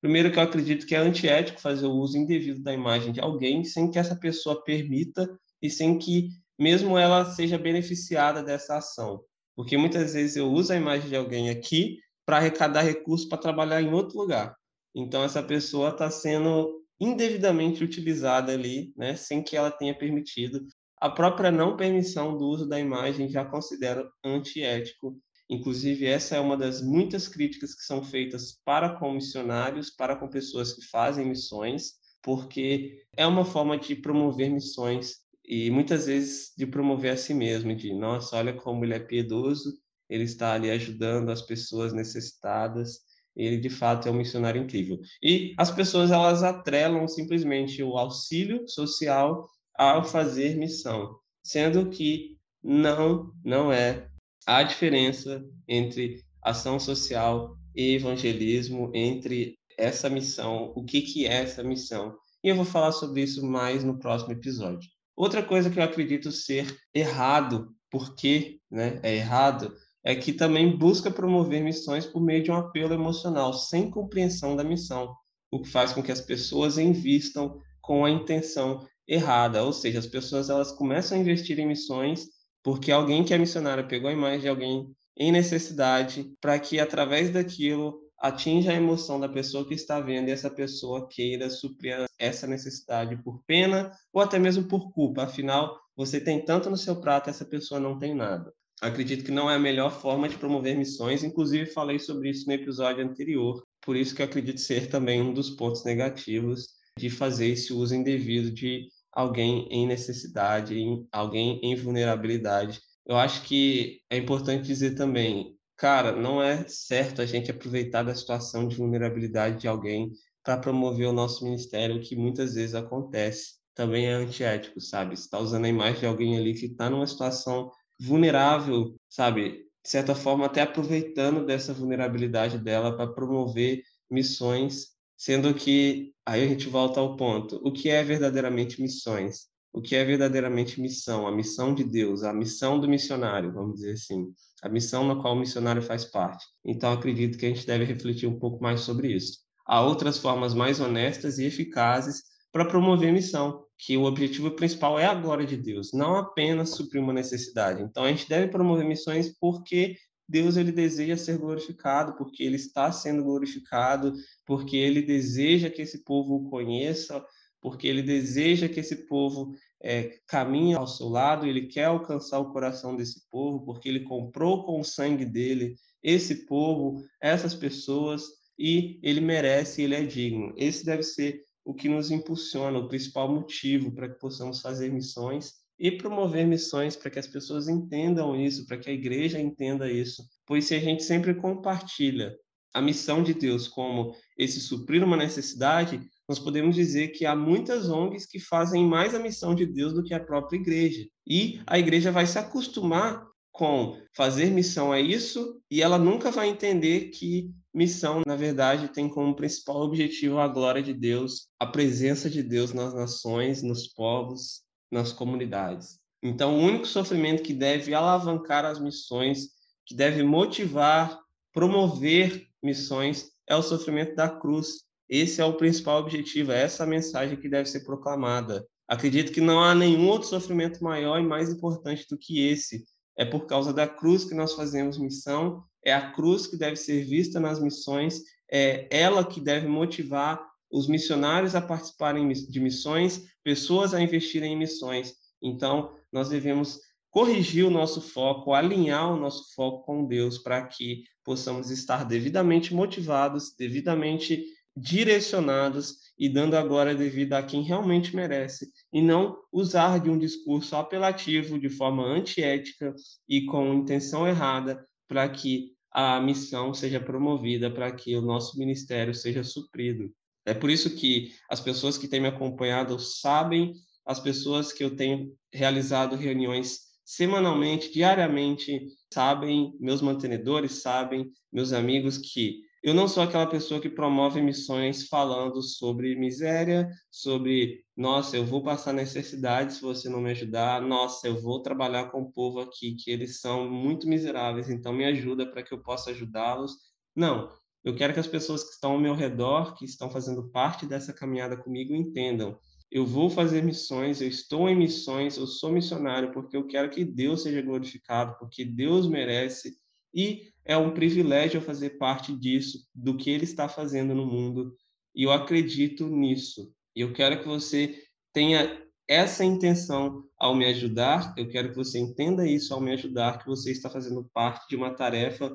Primeiro 0.00 0.30
que 0.30 0.38
eu 0.38 0.42
acredito 0.42 0.86
que 0.86 0.94
é 0.94 0.98
antiético 0.98 1.60
fazer 1.60 1.86
o 1.86 1.92
uso 1.92 2.16
indevido 2.16 2.62
da 2.62 2.72
imagem 2.72 3.12
de 3.12 3.20
alguém 3.20 3.64
sem 3.64 3.90
que 3.90 3.98
essa 3.98 4.14
pessoa 4.14 4.62
permita 4.62 5.28
e 5.60 5.68
sem 5.68 5.98
que 5.98 6.28
mesmo 6.58 6.96
ela 6.96 7.24
seja 7.24 7.58
beneficiada 7.58 8.42
dessa 8.42 8.76
ação. 8.76 9.20
Porque 9.56 9.76
muitas 9.76 10.14
vezes 10.14 10.36
eu 10.36 10.50
uso 10.50 10.72
a 10.72 10.76
imagem 10.76 11.08
de 11.08 11.16
alguém 11.16 11.50
aqui 11.50 11.98
para 12.24 12.36
arrecadar 12.36 12.82
recursos 12.82 13.28
para 13.28 13.38
trabalhar 13.38 13.82
em 13.82 13.92
outro 13.92 14.18
lugar. 14.18 14.54
Então 14.94 15.24
essa 15.24 15.42
pessoa 15.42 15.90
está 15.90 16.10
sendo 16.10 16.78
indevidamente 17.00 17.82
utilizada 17.82 18.52
ali, 18.52 18.92
né, 18.96 19.14
sem 19.16 19.42
que 19.42 19.56
ela 19.56 19.70
tenha 19.70 19.96
permitido. 19.96 20.60
A 21.00 21.08
própria 21.08 21.50
não 21.50 21.76
permissão 21.76 22.36
do 22.36 22.44
uso 22.44 22.68
da 22.68 22.78
imagem 22.78 23.28
já 23.28 23.44
considero 23.44 24.10
antiético. 24.24 25.16
Inclusive, 25.50 26.04
essa 26.04 26.36
é 26.36 26.40
uma 26.40 26.56
das 26.56 26.82
muitas 26.82 27.26
críticas 27.26 27.74
que 27.74 27.82
são 27.82 28.02
feitas 28.02 28.60
para 28.64 28.96
com 28.98 29.12
missionários, 29.12 29.90
para 29.90 30.14
com 30.14 30.28
pessoas 30.28 30.74
que 30.74 30.82
fazem 30.86 31.26
missões, 31.26 31.94
porque 32.22 33.02
é 33.16 33.26
uma 33.26 33.44
forma 33.44 33.78
de 33.78 33.96
promover 33.96 34.50
missões 34.50 35.16
e 35.44 35.70
muitas 35.70 36.06
vezes 36.06 36.52
de 36.56 36.66
promover 36.66 37.12
a 37.12 37.16
si 37.16 37.32
mesmo, 37.32 37.74
de 37.74 37.94
nossa, 37.94 38.36
olha 38.36 38.52
como 38.52 38.84
ele 38.84 38.92
é 38.92 38.98
piedoso, 38.98 39.78
ele 40.08 40.24
está 40.24 40.52
ali 40.52 40.70
ajudando 40.70 41.30
as 41.30 41.40
pessoas 41.40 41.94
necessitadas, 41.94 42.98
ele 43.34 43.56
de 43.56 43.70
fato 43.70 44.08
é 44.08 44.10
um 44.10 44.16
missionário 44.16 44.62
incrível. 44.62 44.98
E 45.22 45.54
as 45.56 45.70
pessoas 45.70 46.10
elas 46.10 46.42
atrelam 46.42 47.08
simplesmente 47.08 47.82
o 47.82 47.96
auxílio 47.96 48.68
social 48.68 49.48
ao 49.74 50.04
fazer 50.04 50.56
missão, 50.56 51.16
sendo 51.42 51.88
que 51.88 52.36
não 52.62 53.32
não 53.42 53.72
é 53.72 54.10
a 54.48 54.62
diferença 54.62 55.44
entre 55.68 56.24
ação 56.42 56.80
social 56.80 57.54
e 57.76 57.96
evangelismo, 57.96 58.90
entre 58.94 59.58
essa 59.76 60.08
missão, 60.08 60.72
o 60.74 60.82
que 60.86 61.02
que 61.02 61.26
é 61.26 61.42
essa 61.42 61.62
missão. 61.62 62.16
E 62.42 62.48
eu 62.48 62.56
vou 62.56 62.64
falar 62.64 62.92
sobre 62.92 63.20
isso 63.20 63.44
mais 63.44 63.84
no 63.84 63.98
próximo 63.98 64.32
episódio. 64.32 64.88
Outra 65.14 65.42
coisa 65.42 65.68
que 65.68 65.78
eu 65.78 65.82
acredito 65.82 66.32
ser 66.32 66.74
errado, 66.94 67.68
porque 67.90 68.58
né, 68.70 68.98
é 69.02 69.16
errado, 69.16 69.76
é 70.02 70.14
que 70.14 70.32
também 70.32 70.74
busca 70.74 71.10
promover 71.10 71.62
missões 71.62 72.06
por 72.06 72.22
meio 72.22 72.42
de 72.42 72.50
um 72.50 72.56
apelo 72.56 72.94
emocional, 72.94 73.52
sem 73.52 73.90
compreensão 73.90 74.56
da 74.56 74.64
missão, 74.64 75.14
o 75.52 75.60
que 75.60 75.68
faz 75.68 75.92
com 75.92 76.02
que 76.02 76.12
as 76.12 76.22
pessoas 76.22 76.78
invistam 76.78 77.60
com 77.82 78.02
a 78.02 78.10
intenção 78.10 78.86
errada, 79.06 79.62
ou 79.62 79.74
seja, 79.74 79.98
as 79.98 80.06
pessoas 80.06 80.48
elas 80.48 80.72
começam 80.72 81.18
a 81.18 81.20
investir 81.20 81.58
em 81.58 81.68
missões 81.68 82.37
porque 82.68 82.92
alguém 82.92 83.24
que 83.24 83.32
é 83.32 83.38
missionário 83.38 83.88
pegou 83.88 84.10
a 84.10 84.12
imagem 84.12 84.40
de 84.40 84.48
alguém 84.48 84.94
em 85.16 85.32
necessidade 85.32 86.30
para 86.38 86.58
que 86.58 86.78
através 86.78 87.30
daquilo 87.30 87.98
atinja 88.18 88.72
a 88.72 88.74
emoção 88.74 89.18
da 89.18 89.26
pessoa 89.26 89.66
que 89.66 89.72
está 89.72 89.98
vendo 90.00 90.28
e 90.28 90.32
essa 90.32 90.50
pessoa 90.50 91.08
queira 91.08 91.48
suprir 91.48 92.04
essa 92.18 92.46
necessidade 92.46 93.16
por 93.22 93.42
pena 93.46 93.90
ou 94.12 94.20
até 94.20 94.38
mesmo 94.38 94.64
por 94.64 94.92
culpa. 94.92 95.22
Afinal, 95.22 95.80
você 95.96 96.20
tem 96.20 96.44
tanto 96.44 96.68
no 96.68 96.76
seu 96.76 97.00
prato, 97.00 97.30
essa 97.30 97.46
pessoa 97.46 97.80
não 97.80 97.98
tem 97.98 98.14
nada. 98.14 98.52
Acredito 98.82 99.24
que 99.24 99.32
não 99.32 99.50
é 99.50 99.54
a 99.54 99.58
melhor 99.58 99.90
forma 99.90 100.28
de 100.28 100.36
promover 100.36 100.76
missões, 100.76 101.24
inclusive 101.24 101.64
falei 101.64 101.98
sobre 101.98 102.28
isso 102.28 102.46
no 102.46 102.52
episódio 102.52 103.02
anterior, 103.02 103.64
por 103.80 103.96
isso 103.96 104.14
que 104.14 104.22
acredito 104.22 104.60
ser 104.60 104.90
também 104.90 105.22
um 105.22 105.32
dos 105.32 105.48
pontos 105.48 105.86
negativos 105.86 106.68
de 106.98 107.08
fazer 107.08 107.46
esse 107.46 107.72
uso 107.72 107.94
indevido 107.94 108.50
de 108.50 108.88
alguém 109.12 109.66
em 109.70 109.86
necessidade, 109.86 110.78
em 110.78 111.06
alguém 111.12 111.60
em 111.62 111.74
vulnerabilidade. 111.74 112.80
Eu 113.06 113.16
acho 113.16 113.42
que 113.42 114.00
é 114.10 114.16
importante 114.16 114.66
dizer 114.66 114.94
também, 114.94 115.56
cara, 115.76 116.12
não 116.12 116.42
é 116.42 116.66
certo 116.68 117.22
a 117.22 117.26
gente 117.26 117.50
aproveitar 117.50 118.02
da 118.02 118.14
situação 118.14 118.68
de 118.68 118.76
vulnerabilidade 118.76 119.60
de 119.60 119.68
alguém 119.68 120.12
para 120.44 120.58
promover 120.58 121.08
o 121.08 121.12
nosso 121.12 121.44
ministério, 121.44 121.96
o 121.96 122.00
que 122.00 122.16
muitas 122.16 122.54
vezes 122.54 122.74
acontece. 122.74 123.58
Também 123.74 124.06
é 124.06 124.12
antiético, 124.12 124.80
sabe? 124.80 125.16
Você 125.16 125.22
está 125.22 125.38
usando 125.38 125.64
a 125.64 125.68
imagem 125.68 126.00
de 126.00 126.06
alguém 126.06 126.36
ali 126.36 126.54
que 126.54 126.66
está 126.66 126.90
numa 126.90 127.06
situação 127.06 127.70
vulnerável, 128.00 128.94
sabe? 129.08 129.66
De 129.82 129.90
certa 129.90 130.14
forma, 130.14 130.46
até 130.46 130.62
aproveitando 130.62 131.46
dessa 131.46 131.72
vulnerabilidade 131.72 132.58
dela 132.58 132.96
para 132.96 133.12
promover 133.12 133.82
missões, 134.10 134.97
sendo 135.18 135.52
que 135.52 136.14
aí 136.24 136.44
a 136.44 136.48
gente 136.48 136.68
volta 136.68 137.00
ao 137.00 137.16
ponto: 137.16 137.60
o 137.64 137.72
que 137.72 137.90
é 137.90 138.02
verdadeiramente 138.02 138.80
missões? 138.80 139.48
O 139.70 139.82
que 139.82 139.94
é 139.94 140.04
verdadeiramente 140.04 140.80
missão? 140.80 141.26
A 141.26 141.32
missão 141.32 141.74
de 141.74 141.84
Deus, 141.84 142.22
a 142.22 142.32
missão 142.32 142.80
do 142.80 142.88
missionário, 142.88 143.52
vamos 143.52 143.74
dizer 143.74 143.92
assim, 143.92 144.32
a 144.62 144.68
missão 144.68 145.06
na 145.06 145.20
qual 145.20 145.34
o 145.34 145.38
missionário 145.38 145.82
faz 145.82 146.04
parte. 146.04 146.46
Então, 146.64 146.92
acredito 146.92 147.36
que 147.36 147.44
a 147.44 147.48
gente 147.48 147.66
deve 147.66 147.84
refletir 147.84 148.26
um 148.26 148.38
pouco 148.38 148.62
mais 148.62 148.80
sobre 148.80 149.12
isso. 149.12 149.40
Há 149.66 149.82
outras 149.82 150.16
formas 150.16 150.54
mais 150.54 150.80
honestas 150.80 151.38
e 151.38 151.44
eficazes 151.44 152.22
para 152.50 152.64
promover 152.64 153.12
missão, 153.12 153.62
que 153.76 153.96
o 153.96 154.04
objetivo 154.04 154.50
principal 154.52 154.98
é 154.98 155.04
a 155.04 155.14
glória 155.14 155.46
de 155.46 155.56
Deus, 155.56 155.92
não 155.92 156.16
apenas 156.16 156.70
suprir 156.70 157.02
uma 157.02 157.12
necessidade. 157.12 157.82
Então 157.82 158.04
a 158.04 158.08
gente 158.08 158.28
deve 158.28 158.48
promover 158.48 158.86
missões 158.86 159.36
porque 159.38 159.96
Deus 160.28 160.56
ele 160.56 160.70
deseja 160.70 161.16
ser 161.16 161.38
glorificado, 161.38 162.14
porque 162.16 162.42
ele 162.42 162.56
está 162.56 162.92
sendo 162.92 163.24
glorificado, 163.24 164.12
porque 164.44 164.76
ele 164.76 165.00
deseja 165.00 165.70
que 165.70 165.80
esse 165.80 166.04
povo 166.04 166.36
o 166.36 166.50
conheça, 166.50 167.24
porque 167.60 167.88
ele 167.88 168.02
deseja 168.02 168.68
que 168.68 168.80
esse 168.80 169.06
povo 169.06 169.54
é, 169.82 170.20
caminhe 170.26 170.74
ao 170.74 170.86
seu 170.86 171.08
lado, 171.08 171.46
ele 171.46 171.66
quer 171.66 171.84
alcançar 171.84 172.38
o 172.38 172.52
coração 172.52 172.94
desse 172.94 173.28
povo, 173.30 173.64
porque 173.64 173.88
ele 173.88 174.00
comprou 174.00 174.64
com 174.64 174.80
o 174.80 174.84
sangue 174.84 175.24
dele 175.24 175.76
esse 176.02 176.46
povo, 176.46 177.02
essas 177.20 177.54
pessoas, 177.54 178.22
e 178.58 179.00
ele 179.02 179.20
merece, 179.20 179.82
ele 179.82 179.94
é 179.94 180.04
digno. 180.04 180.52
Esse 180.56 180.84
deve 180.84 181.02
ser 181.02 181.42
o 181.64 181.74
que 181.74 181.88
nos 181.88 182.10
impulsiona, 182.10 182.78
o 182.78 182.88
principal 182.88 183.32
motivo 183.32 183.92
para 183.92 184.08
que 184.08 184.18
possamos 184.18 184.60
fazer 184.60 184.92
missões 184.92 185.54
e 185.78 185.92
promover 185.92 186.46
missões 186.46 186.96
para 186.96 187.10
que 187.10 187.18
as 187.18 187.26
pessoas 187.26 187.68
entendam 187.68 188.34
isso, 188.34 188.66
para 188.66 188.78
que 188.78 188.90
a 188.90 188.92
igreja 188.92 189.38
entenda 189.38 189.90
isso. 189.90 190.24
Pois 190.46 190.64
se 190.64 190.74
a 190.74 190.80
gente 190.80 191.02
sempre 191.04 191.34
compartilha 191.34 192.34
a 192.74 192.82
missão 192.82 193.22
de 193.22 193.32
Deus 193.32 193.68
como 193.68 194.14
esse 194.36 194.60
suprir 194.60 195.02
uma 195.02 195.16
necessidade, 195.16 196.00
nós 196.28 196.38
podemos 196.38 196.74
dizer 196.74 197.08
que 197.08 197.24
há 197.24 197.34
muitas 197.34 197.88
ONGs 197.88 198.26
que 198.26 198.38
fazem 198.38 198.84
mais 198.84 199.14
a 199.14 199.18
missão 199.18 199.54
de 199.54 199.64
Deus 199.64 199.92
do 199.94 200.02
que 200.02 200.12
a 200.12 200.20
própria 200.20 200.58
igreja. 200.58 201.06
E 201.26 201.60
a 201.66 201.78
igreja 201.78 202.12
vai 202.12 202.26
se 202.26 202.38
acostumar 202.38 203.26
com 203.50 203.98
fazer 204.14 204.50
missão 204.50 204.92
a 204.92 205.00
isso 205.00 205.60
e 205.70 205.82
ela 205.82 205.98
nunca 205.98 206.30
vai 206.30 206.48
entender 206.48 207.08
que 207.10 207.50
missão, 207.74 208.22
na 208.26 208.36
verdade, 208.36 208.88
tem 208.88 209.08
como 209.08 209.34
principal 209.34 209.82
objetivo 209.82 210.38
a 210.38 210.46
glória 210.46 210.82
de 210.82 210.94
Deus, 210.94 211.48
a 211.58 211.66
presença 211.66 212.30
de 212.30 212.42
Deus 212.42 212.72
nas 212.72 212.94
nações, 212.94 213.62
nos 213.62 213.88
povos, 213.88 214.62
nas 214.90 215.12
comunidades. 215.12 215.98
Então, 216.22 216.56
o 216.56 216.60
único 216.60 216.86
sofrimento 216.86 217.42
que 217.42 217.54
deve 217.54 217.94
alavancar 217.94 218.64
as 218.64 218.80
missões, 218.80 219.48
que 219.86 219.94
deve 219.94 220.22
motivar, 220.22 221.18
promover 221.52 222.46
missões, 222.62 223.30
é 223.48 223.54
o 223.54 223.62
sofrimento 223.62 224.14
da 224.14 224.28
cruz. 224.28 224.84
Esse 225.08 225.40
é 225.40 225.44
o 225.44 225.56
principal 225.56 226.00
objetivo, 226.00 226.52
é 226.52 226.62
essa 226.62 226.84
mensagem 226.84 227.38
que 227.38 227.48
deve 227.48 227.68
ser 227.68 227.80
proclamada. 227.80 228.66
Acredito 228.86 229.32
que 229.32 229.40
não 229.40 229.62
há 229.62 229.74
nenhum 229.74 230.08
outro 230.08 230.28
sofrimento 230.28 230.82
maior 230.82 231.20
e 231.20 231.26
mais 231.26 231.50
importante 231.50 232.06
do 232.10 232.18
que 232.18 232.46
esse. 232.46 232.84
É 233.16 233.24
por 233.24 233.46
causa 233.46 233.72
da 233.72 233.86
cruz 233.86 234.24
que 234.24 234.34
nós 234.34 234.54
fazemos 234.54 234.98
missão, 234.98 235.62
é 235.84 235.92
a 235.92 236.12
cruz 236.12 236.46
que 236.46 236.56
deve 236.56 236.76
ser 236.76 237.04
vista 237.04 237.38
nas 237.40 237.60
missões, 237.60 238.22
é 238.50 238.86
ela 238.90 239.24
que 239.24 239.40
deve 239.40 239.66
motivar 239.66 240.47
os 240.70 240.88
missionários 240.88 241.54
a 241.54 241.60
participarem 241.60 242.28
de 242.28 242.60
missões, 242.60 243.22
pessoas 243.42 243.94
a 243.94 244.00
investirem 244.00 244.52
em 244.52 244.58
missões. 244.58 245.14
Então, 245.42 245.94
nós 246.12 246.28
devemos 246.28 246.80
corrigir 247.10 247.64
o 247.64 247.70
nosso 247.70 248.00
foco, 248.00 248.52
alinhar 248.52 249.12
o 249.12 249.18
nosso 249.18 249.54
foco 249.54 249.84
com 249.84 250.06
Deus 250.06 250.38
para 250.38 250.66
que 250.66 251.04
possamos 251.24 251.70
estar 251.70 252.04
devidamente 252.04 252.74
motivados, 252.74 253.54
devidamente 253.58 254.44
direcionados 254.76 255.96
e 256.18 256.28
dando 256.28 256.54
a 256.54 256.62
glória 256.62 256.94
devida 256.94 257.38
a 257.38 257.42
quem 257.42 257.62
realmente 257.62 258.14
merece, 258.14 258.70
e 258.92 259.00
não 259.00 259.36
usar 259.52 259.98
de 259.98 260.10
um 260.10 260.18
discurso 260.18 260.76
apelativo 260.76 261.58
de 261.58 261.68
forma 261.68 262.04
antiética 262.04 262.94
e 263.28 263.44
com 263.44 263.74
intenção 263.74 264.26
errada 264.26 264.84
para 265.06 265.28
que 265.28 265.72
a 265.90 266.20
missão 266.20 266.74
seja 266.74 267.00
promovida, 267.00 267.70
para 267.70 267.90
que 267.90 268.14
o 268.16 268.22
nosso 268.22 268.58
ministério 268.58 269.14
seja 269.14 269.42
suprido. 269.42 270.12
É 270.48 270.54
por 270.54 270.70
isso 270.70 270.94
que 270.94 271.32
as 271.48 271.60
pessoas 271.60 271.98
que 271.98 272.08
têm 272.08 272.20
me 272.20 272.28
acompanhado 272.28 272.98
sabem, 272.98 273.74
as 274.06 274.18
pessoas 274.18 274.72
que 274.72 274.82
eu 274.82 274.96
tenho 274.96 275.36
realizado 275.52 276.16
reuniões 276.16 276.88
semanalmente, 277.04 277.92
diariamente, 277.92 278.86
sabem, 279.12 279.74
meus 279.78 280.00
mantenedores 280.00 280.82
sabem, 280.82 281.30
meus 281.52 281.72
amigos, 281.72 282.18
que 282.18 282.62
eu 282.82 282.94
não 282.94 283.08
sou 283.08 283.22
aquela 283.22 283.46
pessoa 283.46 283.80
que 283.80 283.90
promove 283.90 284.40
missões 284.40 285.08
falando 285.08 285.60
sobre 285.62 286.14
miséria, 286.14 286.88
sobre, 287.10 287.84
nossa, 287.96 288.36
eu 288.36 288.44
vou 288.44 288.62
passar 288.62 288.92
necessidade 288.92 289.74
se 289.74 289.82
você 289.82 290.08
não 290.08 290.20
me 290.20 290.30
ajudar, 290.30 290.80
nossa, 290.80 291.26
eu 291.26 291.40
vou 291.40 291.60
trabalhar 291.60 292.10
com 292.10 292.22
o 292.22 292.32
povo 292.32 292.60
aqui, 292.60 292.94
que 292.94 293.10
eles 293.10 293.40
são 293.40 293.68
muito 293.68 294.08
miseráveis, 294.08 294.70
então 294.70 294.92
me 294.92 295.04
ajuda 295.04 295.44
para 295.50 295.62
que 295.62 295.74
eu 295.74 295.82
possa 295.82 296.10
ajudá-los. 296.10 296.72
Não, 297.16 297.50
eu 297.84 297.94
quero 297.94 298.12
que 298.12 298.20
as 298.20 298.26
pessoas 298.26 298.64
que 298.64 298.70
estão 298.70 298.92
ao 298.92 299.00
meu 299.00 299.14
redor, 299.14 299.74
que 299.74 299.84
estão 299.84 300.10
fazendo 300.10 300.50
parte 300.50 300.86
dessa 300.86 301.12
caminhada 301.12 301.56
comigo, 301.56 301.94
entendam 301.94 302.58
eu 302.90 303.04
vou 303.04 303.28
fazer 303.28 303.62
missões, 303.62 304.20
eu 304.20 304.28
estou 304.28 304.68
em 304.68 304.76
missões, 304.76 305.36
eu 305.36 305.46
sou 305.46 305.70
missionário 305.70 306.32
porque 306.32 306.56
eu 306.56 306.66
quero 306.66 306.88
que 306.90 307.04
Deus 307.04 307.42
seja 307.42 307.60
glorificado, 307.60 308.36
porque 308.38 308.64
Deus 308.64 309.06
merece 309.06 309.76
e 310.14 310.50
é 310.64 310.76
um 310.76 310.92
privilégio 310.92 311.60
fazer 311.60 311.98
parte 311.98 312.34
disso, 312.34 312.78
do 312.94 313.16
que 313.16 313.30
Ele 313.30 313.44
está 313.44 313.68
fazendo 313.68 314.14
no 314.14 314.26
mundo 314.26 314.74
e 315.14 315.24
eu 315.24 315.30
acredito 315.30 316.08
nisso. 316.08 316.72
E 316.96 317.00
eu 317.02 317.12
quero 317.12 317.40
que 317.40 317.46
você 317.46 317.94
tenha 318.32 318.82
essa 319.06 319.44
intenção 319.44 320.24
ao 320.38 320.54
me 320.54 320.66
ajudar, 320.66 321.34
eu 321.36 321.48
quero 321.48 321.70
que 321.70 321.76
você 321.76 321.98
entenda 321.98 322.46
isso 322.46 322.72
ao 322.72 322.80
me 322.80 322.92
ajudar, 322.92 323.38
que 323.38 323.46
você 323.46 323.70
está 323.70 323.90
fazendo 323.90 324.28
parte 324.32 324.66
de 324.68 324.76
uma 324.76 324.94
tarefa 324.94 325.52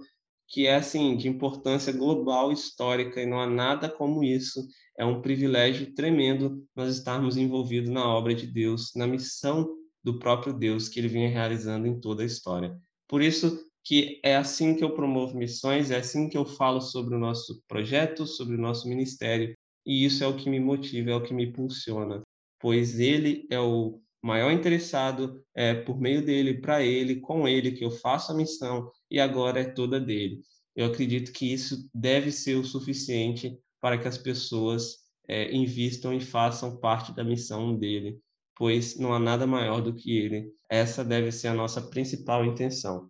que 0.48 0.68
é 0.68 0.76
assim 0.76 1.16
de 1.18 1.28
importância 1.28 1.92
global 1.92 2.52
histórica 2.52 3.22
e 3.22 3.26
não 3.26 3.40
há 3.40 3.48
nada 3.48 3.90
como 3.90 4.24
isso 4.24 4.66
é 4.98 5.06
um 5.06 5.22
privilégio 5.22 5.94
tremendo 5.94 6.64
nós 6.76 6.96
estarmos 6.96 7.38
envolvidos 7.38 7.90
na 7.90 8.08
obra 8.08 8.36
de 8.36 8.46
Deus, 8.46 8.92
na 8.96 9.08
missão 9.08 9.68
do 10.04 10.20
próprio 10.20 10.54
Deus 10.54 10.88
que 10.88 11.00
ele 11.00 11.08
vinha 11.08 11.30
realizando 11.30 11.88
em 11.88 12.00
toda 12.00 12.24
a 12.24 12.26
história. 12.26 12.78
Por 13.08 13.22
isso 13.22 13.66
que 13.84 14.20
é 14.24 14.36
assim 14.36 14.76
que 14.76 14.84
eu 14.84 14.94
promovo 14.94 15.38
missões, 15.38 15.92
é 15.92 15.98
assim 15.98 16.30
que 16.30 16.38
eu 16.38 16.46
falo 16.46 16.80
sobre 16.80 17.16
o 17.16 17.20
nosso 17.20 17.62
projeto, 17.68 18.26
sobre 18.26 18.56
o 18.56 18.60
nosso 18.60 18.88
ministério, 18.88 19.54
e 19.86 20.06
isso 20.06 20.24
é 20.24 20.28
o 20.28 20.36
que 20.36 20.50
me 20.50 20.60
motiva, 20.60 21.12
é 21.12 21.16
o 21.16 21.24
que 21.24 21.34
me 21.34 21.46
impulsiona, 21.46 22.22
pois 22.60 23.00
ele 23.00 23.46
é 23.50 23.60
o 23.60 24.00
maior 24.24 24.52
interessado, 24.52 25.44
é 25.54 25.74
por 25.74 26.00
meio 26.00 26.26
dele, 26.26 26.62
para 26.62 26.82
ele, 26.82 27.18
com 27.20 27.48
ele 27.48 27.74
que 27.74 27.84
eu 27.84 27.92
faço 27.92 28.32
a 28.32 28.36
missão 28.36 28.90
e 29.12 29.20
agora 29.20 29.60
é 29.60 29.66
toda 29.66 30.00
dele. 30.00 30.42
Eu 30.76 30.88
acredito 30.88 31.32
que 31.34 31.52
isso 31.52 31.90
deve 31.94 32.32
ser 32.32 32.56
o 32.56 32.64
suficiente 32.64 33.60
para 33.82 33.98
que 33.98 34.08
as 34.08 34.18
pessoas 34.18 35.00
é, 35.28 35.54
invistam 35.54 36.14
e 36.14 36.22
façam 36.22 36.78
parte 36.78 37.14
da 37.14 37.24
missão 37.24 37.78
dele, 37.78 38.18
pois 38.56 38.98
não 38.98 39.14
há 39.14 39.20
nada 39.20 39.46
maior 39.46 39.82
do 39.82 39.94
que 39.94 40.18
ele. 40.18 40.52
Essa 40.70 41.04
deve 41.04 41.32
ser 41.32 41.50
a 41.50 41.54
nossa 41.54 41.82
principal 41.82 42.46
intenção. 42.46 43.10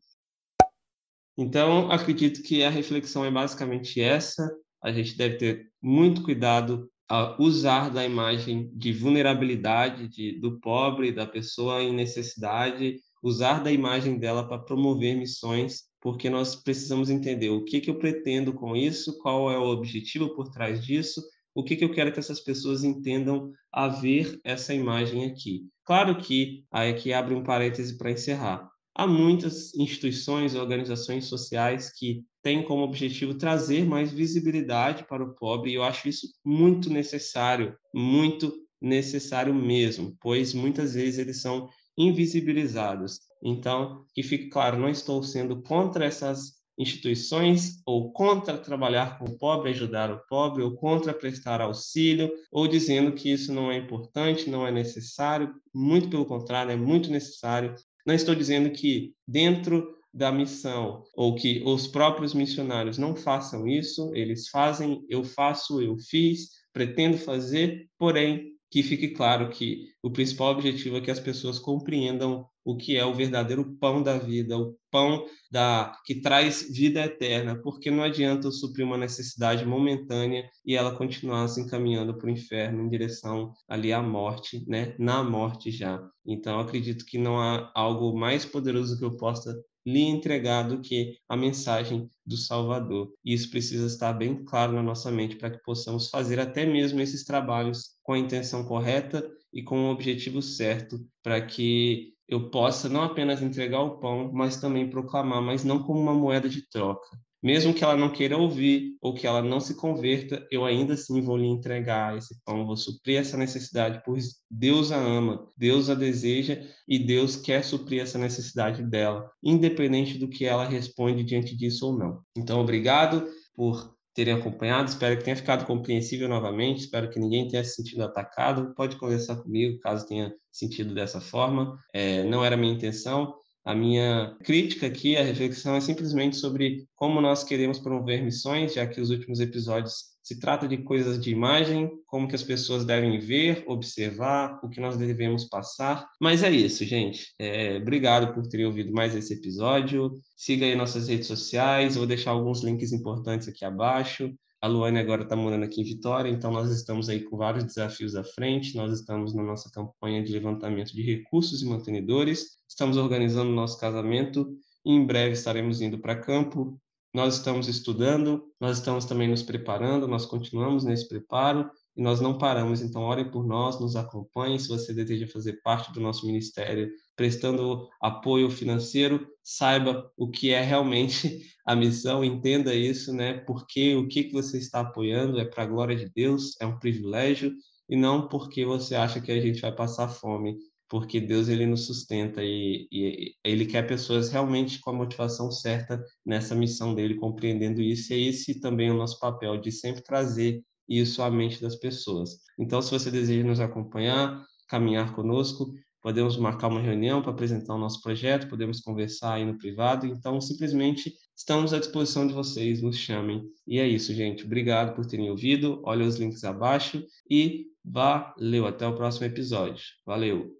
Então, 1.38 1.91
acredito 1.91 2.41
que 2.41 2.63
a 2.63 2.69
reflexão 2.69 3.23
é 3.23 3.32
basicamente 3.32 4.02
essa. 4.02 4.52
A 4.84 4.91
gente 4.91 5.15
deve 5.15 5.38
ter 5.38 5.71
muito 5.82 6.23
cuidado 6.23 6.91
usar 7.38 7.89
da 7.89 8.06
imagem 8.06 8.72
de 8.74 8.92
vulnerabilidade 8.92 10.08
de, 10.08 10.39
do 10.39 10.60
pobre, 10.60 11.12
da 11.12 11.26
pessoa 11.26 11.82
em 11.82 11.94
necessidade, 11.94 13.00
usar 13.22 13.63
da 13.63 13.72
imagem 13.72 14.18
dela 14.18 14.48
para 14.48 14.60
promover 14.60 15.16
missões 15.16 15.92
porque 16.04 16.30
nós 16.30 16.54
precisamos 16.54 17.10
entender 17.10 17.50
o 17.50 17.63
que, 17.63 17.80
que 17.80 17.89
eu 17.89 17.98
pretendo 17.98 18.52
com 18.52 18.76
isso, 18.76 19.18
qual 19.20 19.50
é 19.50 19.58
o 19.58 19.72
objetivo 19.72 20.36
por 20.36 20.50
trás 20.50 20.86
disso, 20.86 21.24
o 21.56 21.63
que, 21.63 21.78
que 21.78 21.86
eu 21.86 21.94
quero 21.94 22.12
que 22.12 22.20
essas 22.20 22.42
pessoas 22.42 22.84
entendam 22.84 23.54
a 23.72 23.88
ver 23.88 24.38
essa 24.44 24.74
imagem 24.74 25.24
aqui. 25.24 25.66
Claro 25.86 26.18
que, 26.18 26.66
aí 26.70 26.92
aqui 26.92 27.13
abre 27.13 27.34
um 27.34 27.42
parêntese 27.42 27.98
para 27.98 28.12
encerrar, 28.12 28.70
há 28.96 29.08
muitas 29.08 29.74
instituições, 29.76 30.56
organizações 30.56 31.26
sociais 31.26 31.92
que 31.92 32.24
têm 32.42 32.64
como 32.64 32.84
objetivo 32.84 33.34
trazer 33.34 33.86
mais 33.86 34.12
visibilidade 34.12 35.06
para 35.08 35.24
o 35.24 35.34
pobre, 35.34 35.72
e 35.72 35.76
eu 35.76 35.84
acho 35.84 36.10
isso 36.10 36.28
muito 36.44 36.90
necessário, 36.90 37.76
muito 37.94 38.54
necessário 38.82 39.54
mesmo, 39.54 40.16
pois 40.20 40.54
muitas 40.54 40.94
vezes 40.94 41.20
eles 41.20 41.42
são 41.42 41.70
invisibilizados. 41.98 43.20
Então, 43.42 44.06
que 44.14 44.22
fique 44.24 44.50
claro, 44.50 44.78
não 44.78 44.90
estou 44.90 45.24
sendo 45.24 45.62
contra 45.62 46.06
essas 46.06 46.64
instituições 46.78 47.82
ou 47.86 48.12
contra 48.12 48.58
trabalhar 48.58 49.20
com 49.20 49.26
o 49.26 49.38
pobre, 49.38 49.70
ajudar 49.70 50.12
o 50.12 50.20
pobre, 50.28 50.64
ou 50.64 50.76
contra 50.76 51.14
prestar 51.14 51.62
auxílio, 51.62 52.32
ou 52.52 52.68
dizendo 52.68 53.14
que 53.14 53.32
isso 53.32 53.54
não 53.54 53.72
é 53.72 53.78
importante, 53.78 54.50
não 54.50 54.66
é 54.66 54.72
necessário, 54.72 55.54
muito 55.74 56.10
pelo 56.10 56.26
contrário, 56.26 56.72
é 56.72 56.76
muito 56.76 57.12
necessário. 57.12 57.76
Não 58.06 58.13
estou 58.13 58.36
dizendo 58.36 58.70
que 58.72 59.13
dentro 59.28 59.98
da 60.13 60.32
missão 60.32 61.04
ou 61.16 61.36
que 61.36 61.63
os 61.66 61.88
próprios 61.88 62.34
missionários 62.34 62.98
não 62.98 63.16
façam 63.16 63.68
isso, 63.68 64.12
eles 64.13 64.48
fazem, 64.50 65.04
eu 65.10 65.24
faço, 65.24 65.82
eu 65.82 65.98
fiz, 65.98 66.50
pretendo 66.72 67.18
fazer, 67.18 67.89
porém 67.98 68.53
que 68.74 68.82
fique 68.82 69.10
claro 69.10 69.52
que 69.52 69.90
o 70.02 70.10
principal 70.10 70.48
objetivo 70.52 70.98
é 70.98 71.02
que 71.02 71.12
as 71.12 71.20
pessoas 71.20 71.60
compreendam 71.60 72.44
o 72.66 72.76
que 72.76 72.98
é 72.98 73.06
o 73.06 73.14
verdadeiro 73.14 73.78
pão 73.80 74.02
da 74.02 74.18
vida, 74.18 74.58
o 74.58 74.76
pão 74.90 75.28
da 75.52 75.96
que 76.04 76.20
traz 76.20 76.72
vida 76.72 77.02
eterna, 77.02 77.56
porque 77.62 77.92
não 77.92 78.02
adianta 78.02 78.48
eu 78.48 78.52
suprir 78.52 78.84
uma 78.84 78.98
necessidade 78.98 79.64
momentânea 79.64 80.50
e 80.66 80.76
ela 80.76 80.96
continuar 80.96 81.48
se 81.50 81.62
encaminhando 81.62 82.18
para 82.18 82.26
o 82.26 82.32
inferno 82.32 82.82
em 82.82 82.90
direção 82.90 83.54
ali 83.70 83.94
à 83.94 84.02
morte, 84.02 84.66
né? 84.68 84.96
Na 84.98 85.22
morte 85.22 85.70
já. 85.70 86.02
Então 86.26 86.60
acredito 86.60 87.06
que 87.06 87.20
não 87.20 87.40
há 87.40 87.72
algo 87.76 88.18
mais 88.18 88.44
poderoso 88.44 88.98
que 88.98 89.06
eu 89.06 89.16
possa 89.18 89.54
lhe 89.86 90.02
entregar 90.02 90.63
do 90.63 90.80
que 90.82 91.17
a 91.28 91.36
mensagem 91.36 92.10
do 92.26 92.38
Salvador. 92.38 93.12
E 93.24 93.34
isso 93.34 93.50
precisa 93.50 93.88
estar 93.88 94.13
bem 94.13 94.43
claro 94.43 94.74
na 94.74 94.84
nossa 94.84 95.12
mente 95.12 95.36
para 95.36 95.52
que 95.52 95.63
possamos 95.63 96.10
fazer 96.10 96.39
até 96.39 96.65
mesmo 96.65 97.02
esses 97.02 97.24
trabalhos 97.24 97.91
com 98.02 98.13
a 98.13 98.19
intenção 98.19 98.65
correta 98.65 99.30
e 99.54 99.62
com 99.62 99.88
o 99.88 99.91
objetivo 99.91 100.41
certo, 100.41 101.00
para 101.22 101.41
que 101.46 102.13
eu 102.28 102.50
possa 102.50 102.89
não 102.89 103.04
apenas 103.04 103.41
entregar 103.41 103.82
o 103.82 104.00
pão, 104.00 104.32
mas 104.34 104.58
também 104.58 104.89
proclamar, 104.89 105.41
mas 105.41 105.63
não 105.63 105.84
como 105.84 106.00
uma 106.00 106.13
moeda 106.13 106.50
de 106.50 106.67
troca. 106.69 107.08
Mesmo 107.44 107.74
que 107.74 107.84
ela 107.84 107.98
não 107.98 108.10
queira 108.10 108.38
ouvir 108.38 108.96
ou 109.02 109.14
que 109.14 109.28
ela 109.28 109.42
não 109.42 109.60
se 109.60 109.76
converta, 109.76 110.48
eu 110.50 110.64
ainda 110.64 110.94
assim 110.94 111.22
vou 111.22 111.36
lhe 111.36 111.46
entregar 111.46 112.18
esse 112.18 112.42
pão, 112.46 112.66
vou 112.66 112.78
suprir 112.78 113.20
essa 113.20 113.36
necessidade, 113.36 114.02
pois 114.06 114.36
Deus 114.50 114.94
a 114.94 114.98
ama, 114.98 115.46
Deus 115.58 115.90
a 115.90 115.94
deseja 115.94 116.64
e 116.88 116.98
Deus 116.98 117.36
quer 117.36 117.64
suprir 117.64 118.02
essa 118.02 118.18
necessidade 118.18 118.82
dela, 118.82 119.30
independente 119.44 120.18
do 120.18 120.30
que 120.30 120.46
ela 120.46 120.66
responde 120.66 121.24
diante 121.24 121.56
disso 121.56 121.88
ou 121.88 121.98
não. 121.98 122.22
Então, 122.38 122.62
obrigado 122.62 123.28
por 123.54 123.94
terem 124.14 124.34
acompanhado. 124.34 124.90
Espero 124.90 125.18
que 125.18 125.24
tenha 125.24 125.36
ficado 125.36 125.66
compreensível 125.66 126.30
novamente. 126.30 126.82
Espero 126.82 127.10
que 127.10 127.20
ninguém 127.20 127.48
tenha 127.48 127.64
se 127.64 127.76
sentido 127.76 128.04
atacado. 128.04 128.74
Pode 128.76 128.96
conversar 128.96 129.38
comigo 129.38 129.80
caso 129.80 130.08
tenha 130.08 130.34
sentido 130.52 130.94
dessa 130.94 131.20
forma. 131.20 131.78
É, 131.94 132.24
não 132.24 132.46
era 132.46 132.56
minha 132.56 132.74
intenção. 132.74 133.34
A 133.65 133.73
minha 133.73 134.36
crítica 134.43 134.88
aqui, 134.88 135.15
a 135.15 135.23
reflexão 135.23 135.76
é 135.76 135.82
simplesmente 135.82 136.36
sobre 136.36 136.86
como 136.95 137.21
nós 137.21 137.43
queremos 137.43 137.80
promover 137.80 138.21
missões, 138.21 138.73
já 138.73 138.86
que 138.86 138.99
os 138.99 139.10
últimos 139.10 139.39
episódios 139.39 140.13
se 140.23 140.39
trata 140.39 140.67
de 140.67 140.78
coisas 140.78 141.21
de 141.21 141.32
imagem, 141.32 141.91
como 142.08 142.30
que 142.30 142.36
as 142.36 142.43
pessoas 142.43 142.86
devem 142.86 143.19
ver, 143.19 143.63
observar, 143.67 144.60
o 144.63 144.69
que 144.69 144.80
nós 144.80 144.95
devemos 144.95 145.45
passar. 145.45 146.08
Mas 146.19 146.43
é 146.43 146.49
isso, 146.49 146.86
gente. 146.86 147.34
É, 147.38 147.76
obrigado 147.78 148.34
por 148.34 148.47
terem 148.47 148.65
ouvido 148.65 148.93
mais 148.93 149.13
esse 149.15 149.34
episódio. 149.34 150.13
Siga 150.36 150.65
aí 150.65 150.76
nossas 150.76 151.10
redes 151.10 151.28
sociais, 151.28 151.95
vou 151.95 152.08
deixar 152.08 152.32
alguns 152.32 152.63
links 152.63 152.93
importantes 152.93 153.49
aqui 153.49 153.65
abaixo. 153.65 154.34
A 154.63 154.67
Luane 154.69 154.97
agora 154.97 155.23
está 155.23 155.36
morando 155.36 155.65
aqui 155.65 155.82
em 155.82 155.84
Vitória, 155.84 156.30
então 156.30 156.49
nós 156.49 156.71
estamos 156.71 157.10
aí 157.10 157.19
com 157.21 157.36
vários 157.36 157.65
desafios 157.65 158.15
à 158.15 158.23
frente. 158.23 158.78
Nós 158.78 158.97
estamos 158.97 159.34
na 159.34 159.43
nossa 159.43 159.69
campanha 159.69 160.23
de 160.23 160.32
levantamento 160.32 160.93
de 160.93 161.02
recursos 161.04 161.62
e 161.62 161.65
mantenedores. 161.65 162.60
Estamos 162.65 162.95
organizando 162.95 163.52
o 163.52 163.54
nosso 163.54 163.78
casamento 163.78 164.58
e 164.86 164.93
em 164.93 165.06
breve 165.06 165.34
estaremos 165.34 165.82
indo 165.82 165.99
para 165.99 166.15
campo. 166.15 166.80
Nós 167.13 167.36
estamos 167.36 167.67
estudando, 167.67 168.41
nós 168.58 168.78
estamos 168.78 169.04
também 169.04 169.28
nos 169.28 169.43
preparando, 169.43 170.08
nós 170.08 170.26
continuamos 170.26 170.86
nesse 170.86 171.10
preparo 171.10 171.69
e 171.96 172.02
nós 172.02 172.20
não 172.20 172.38
paramos. 172.38 172.82
Então, 172.82 173.02
orem 173.04 173.30
por 173.30 173.46
nós, 173.46 173.80
nos 173.80 173.96
acompanhem. 173.96 174.58
Se 174.58 174.68
você 174.68 174.94
deseja 174.94 175.28
fazer 175.28 175.62
parte 175.62 175.92
do 175.94 176.00
nosso 176.00 176.26
ministério, 176.26 176.90
prestando 177.16 177.88
apoio 178.02 178.50
financeiro, 178.50 179.28
saiba 179.44 180.12
o 180.18 180.30
que 180.30 180.52
é 180.52 180.62
realmente 180.62 181.42
a 181.66 181.76
missão, 181.76 182.24
entenda 182.24 182.74
isso, 182.74 183.14
né? 183.14 183.36
Porque 183.40 183.96
o 183.96 184.08
que, 184.08 184.26
que 184.26 184.34
você 184.34 184.58
está 184.58 184.82
apoiando 184.82 185.40
é 185.40 185.46
para 185.46 185.64
a 185.64 185.68
glória 185.68 185.96
de 185.96 186.10
Deus, 186.14 186.60
é 186.60 186.66
um 186.66 186.80
privilégio, 186.80 187.54
e 187.88 187.96
não 187.96 188.28
porque 188.28 188.66
você 188.66 188.96
acha 188.96 189.22
que 189.22 189.32
a 189.32 189.40
gente 189.40 189.62
vai 189.62 189.72
passar 189.72 190.08
fome, 190.08 190.58
porque 190.90 191.20
Deus 191.20 191.48
ele 191.48 191.66
nos 191.66 191.86
sustenta 191.86 192.44
e, 192.44 192.88
e, 192.92 193.36
ele 193.44 193.66
quer 193.66 193.86
pessoas 193.88 194.30
realmente 194.30 194.80
com 194.80 194.92
a 194.92 194.94
motivação 194.94 195.52
certa 195.52 196.04
nessa 196.26 196.56
missão 196.56 196.94
dele, 196.94 197.16
compreendendo 197.16 197.82
isso, 197.82 198.14
e 198.14 198.16
é 198.16 198.30
esse 198.30 198.60
também 198.60 198.92
o 198.92 198.98
nosso 198.98 199.20
papel, 199.20 199.58
de 199.60 199.72
sempre 199.72 200.04
trazer 200.04 200.64
isso 200.88 201.22
à 201.22 201.30
mente 201.30 201.62
das 201.62 201.76
pessoas. 201.76 202.39
Então, 202.58 202.82
se 202.82 202.91
você 202.91 203.10
deseja 203.10 203.48
nos 203.48 203.60
acompanhar, 203.60 204.43
caminhar 204.67 205.13
conosco, 205.15 205.74
podemos 206.02 206.36
marcar 206.38 206.67
uma 206.67 206.82
reunião 206.82 207.22
para 207.22 207.32
apresentar 207.32 207.76
o 207.76 207.80
nosso 207.80 208.02
projeto, 208.02 208.50
podemos 208.50 208.82
conversar 208.82 209.36
aí 209.36 209.46
no 209.46 209.58
privado. 209.58 210.06
Então, 210.06 210.39
simplesmente 210.41 211.13
estamos 211.36 211.74
à 211.74 211.80
disposição 211.80 212.28
de 212.28 212.34
vocês, 212.34 212.82
nos 212.82 212.98
chamem. 212.98 213.43
E 213.65 213.80
é 213.80 213.88
isso, 213.88 214.13
gente. 214.13 214.46
Obrigado 214.46 214.96
por 214.96 215.06
terem 215.06 215.30
ouvido. 215.30 215.82
Olha 215.86 216.06
os 216.06 216.17
links 216.17 216.43
abaixo 216.43 217.04
e 217.30 217.67
valeu. 217.84 218.67
Até 218.67 218.86
o 218.86 218.96
próximo 218.96 219.26
episódio. 219.26 219.84
Valeu. 220.06 220.52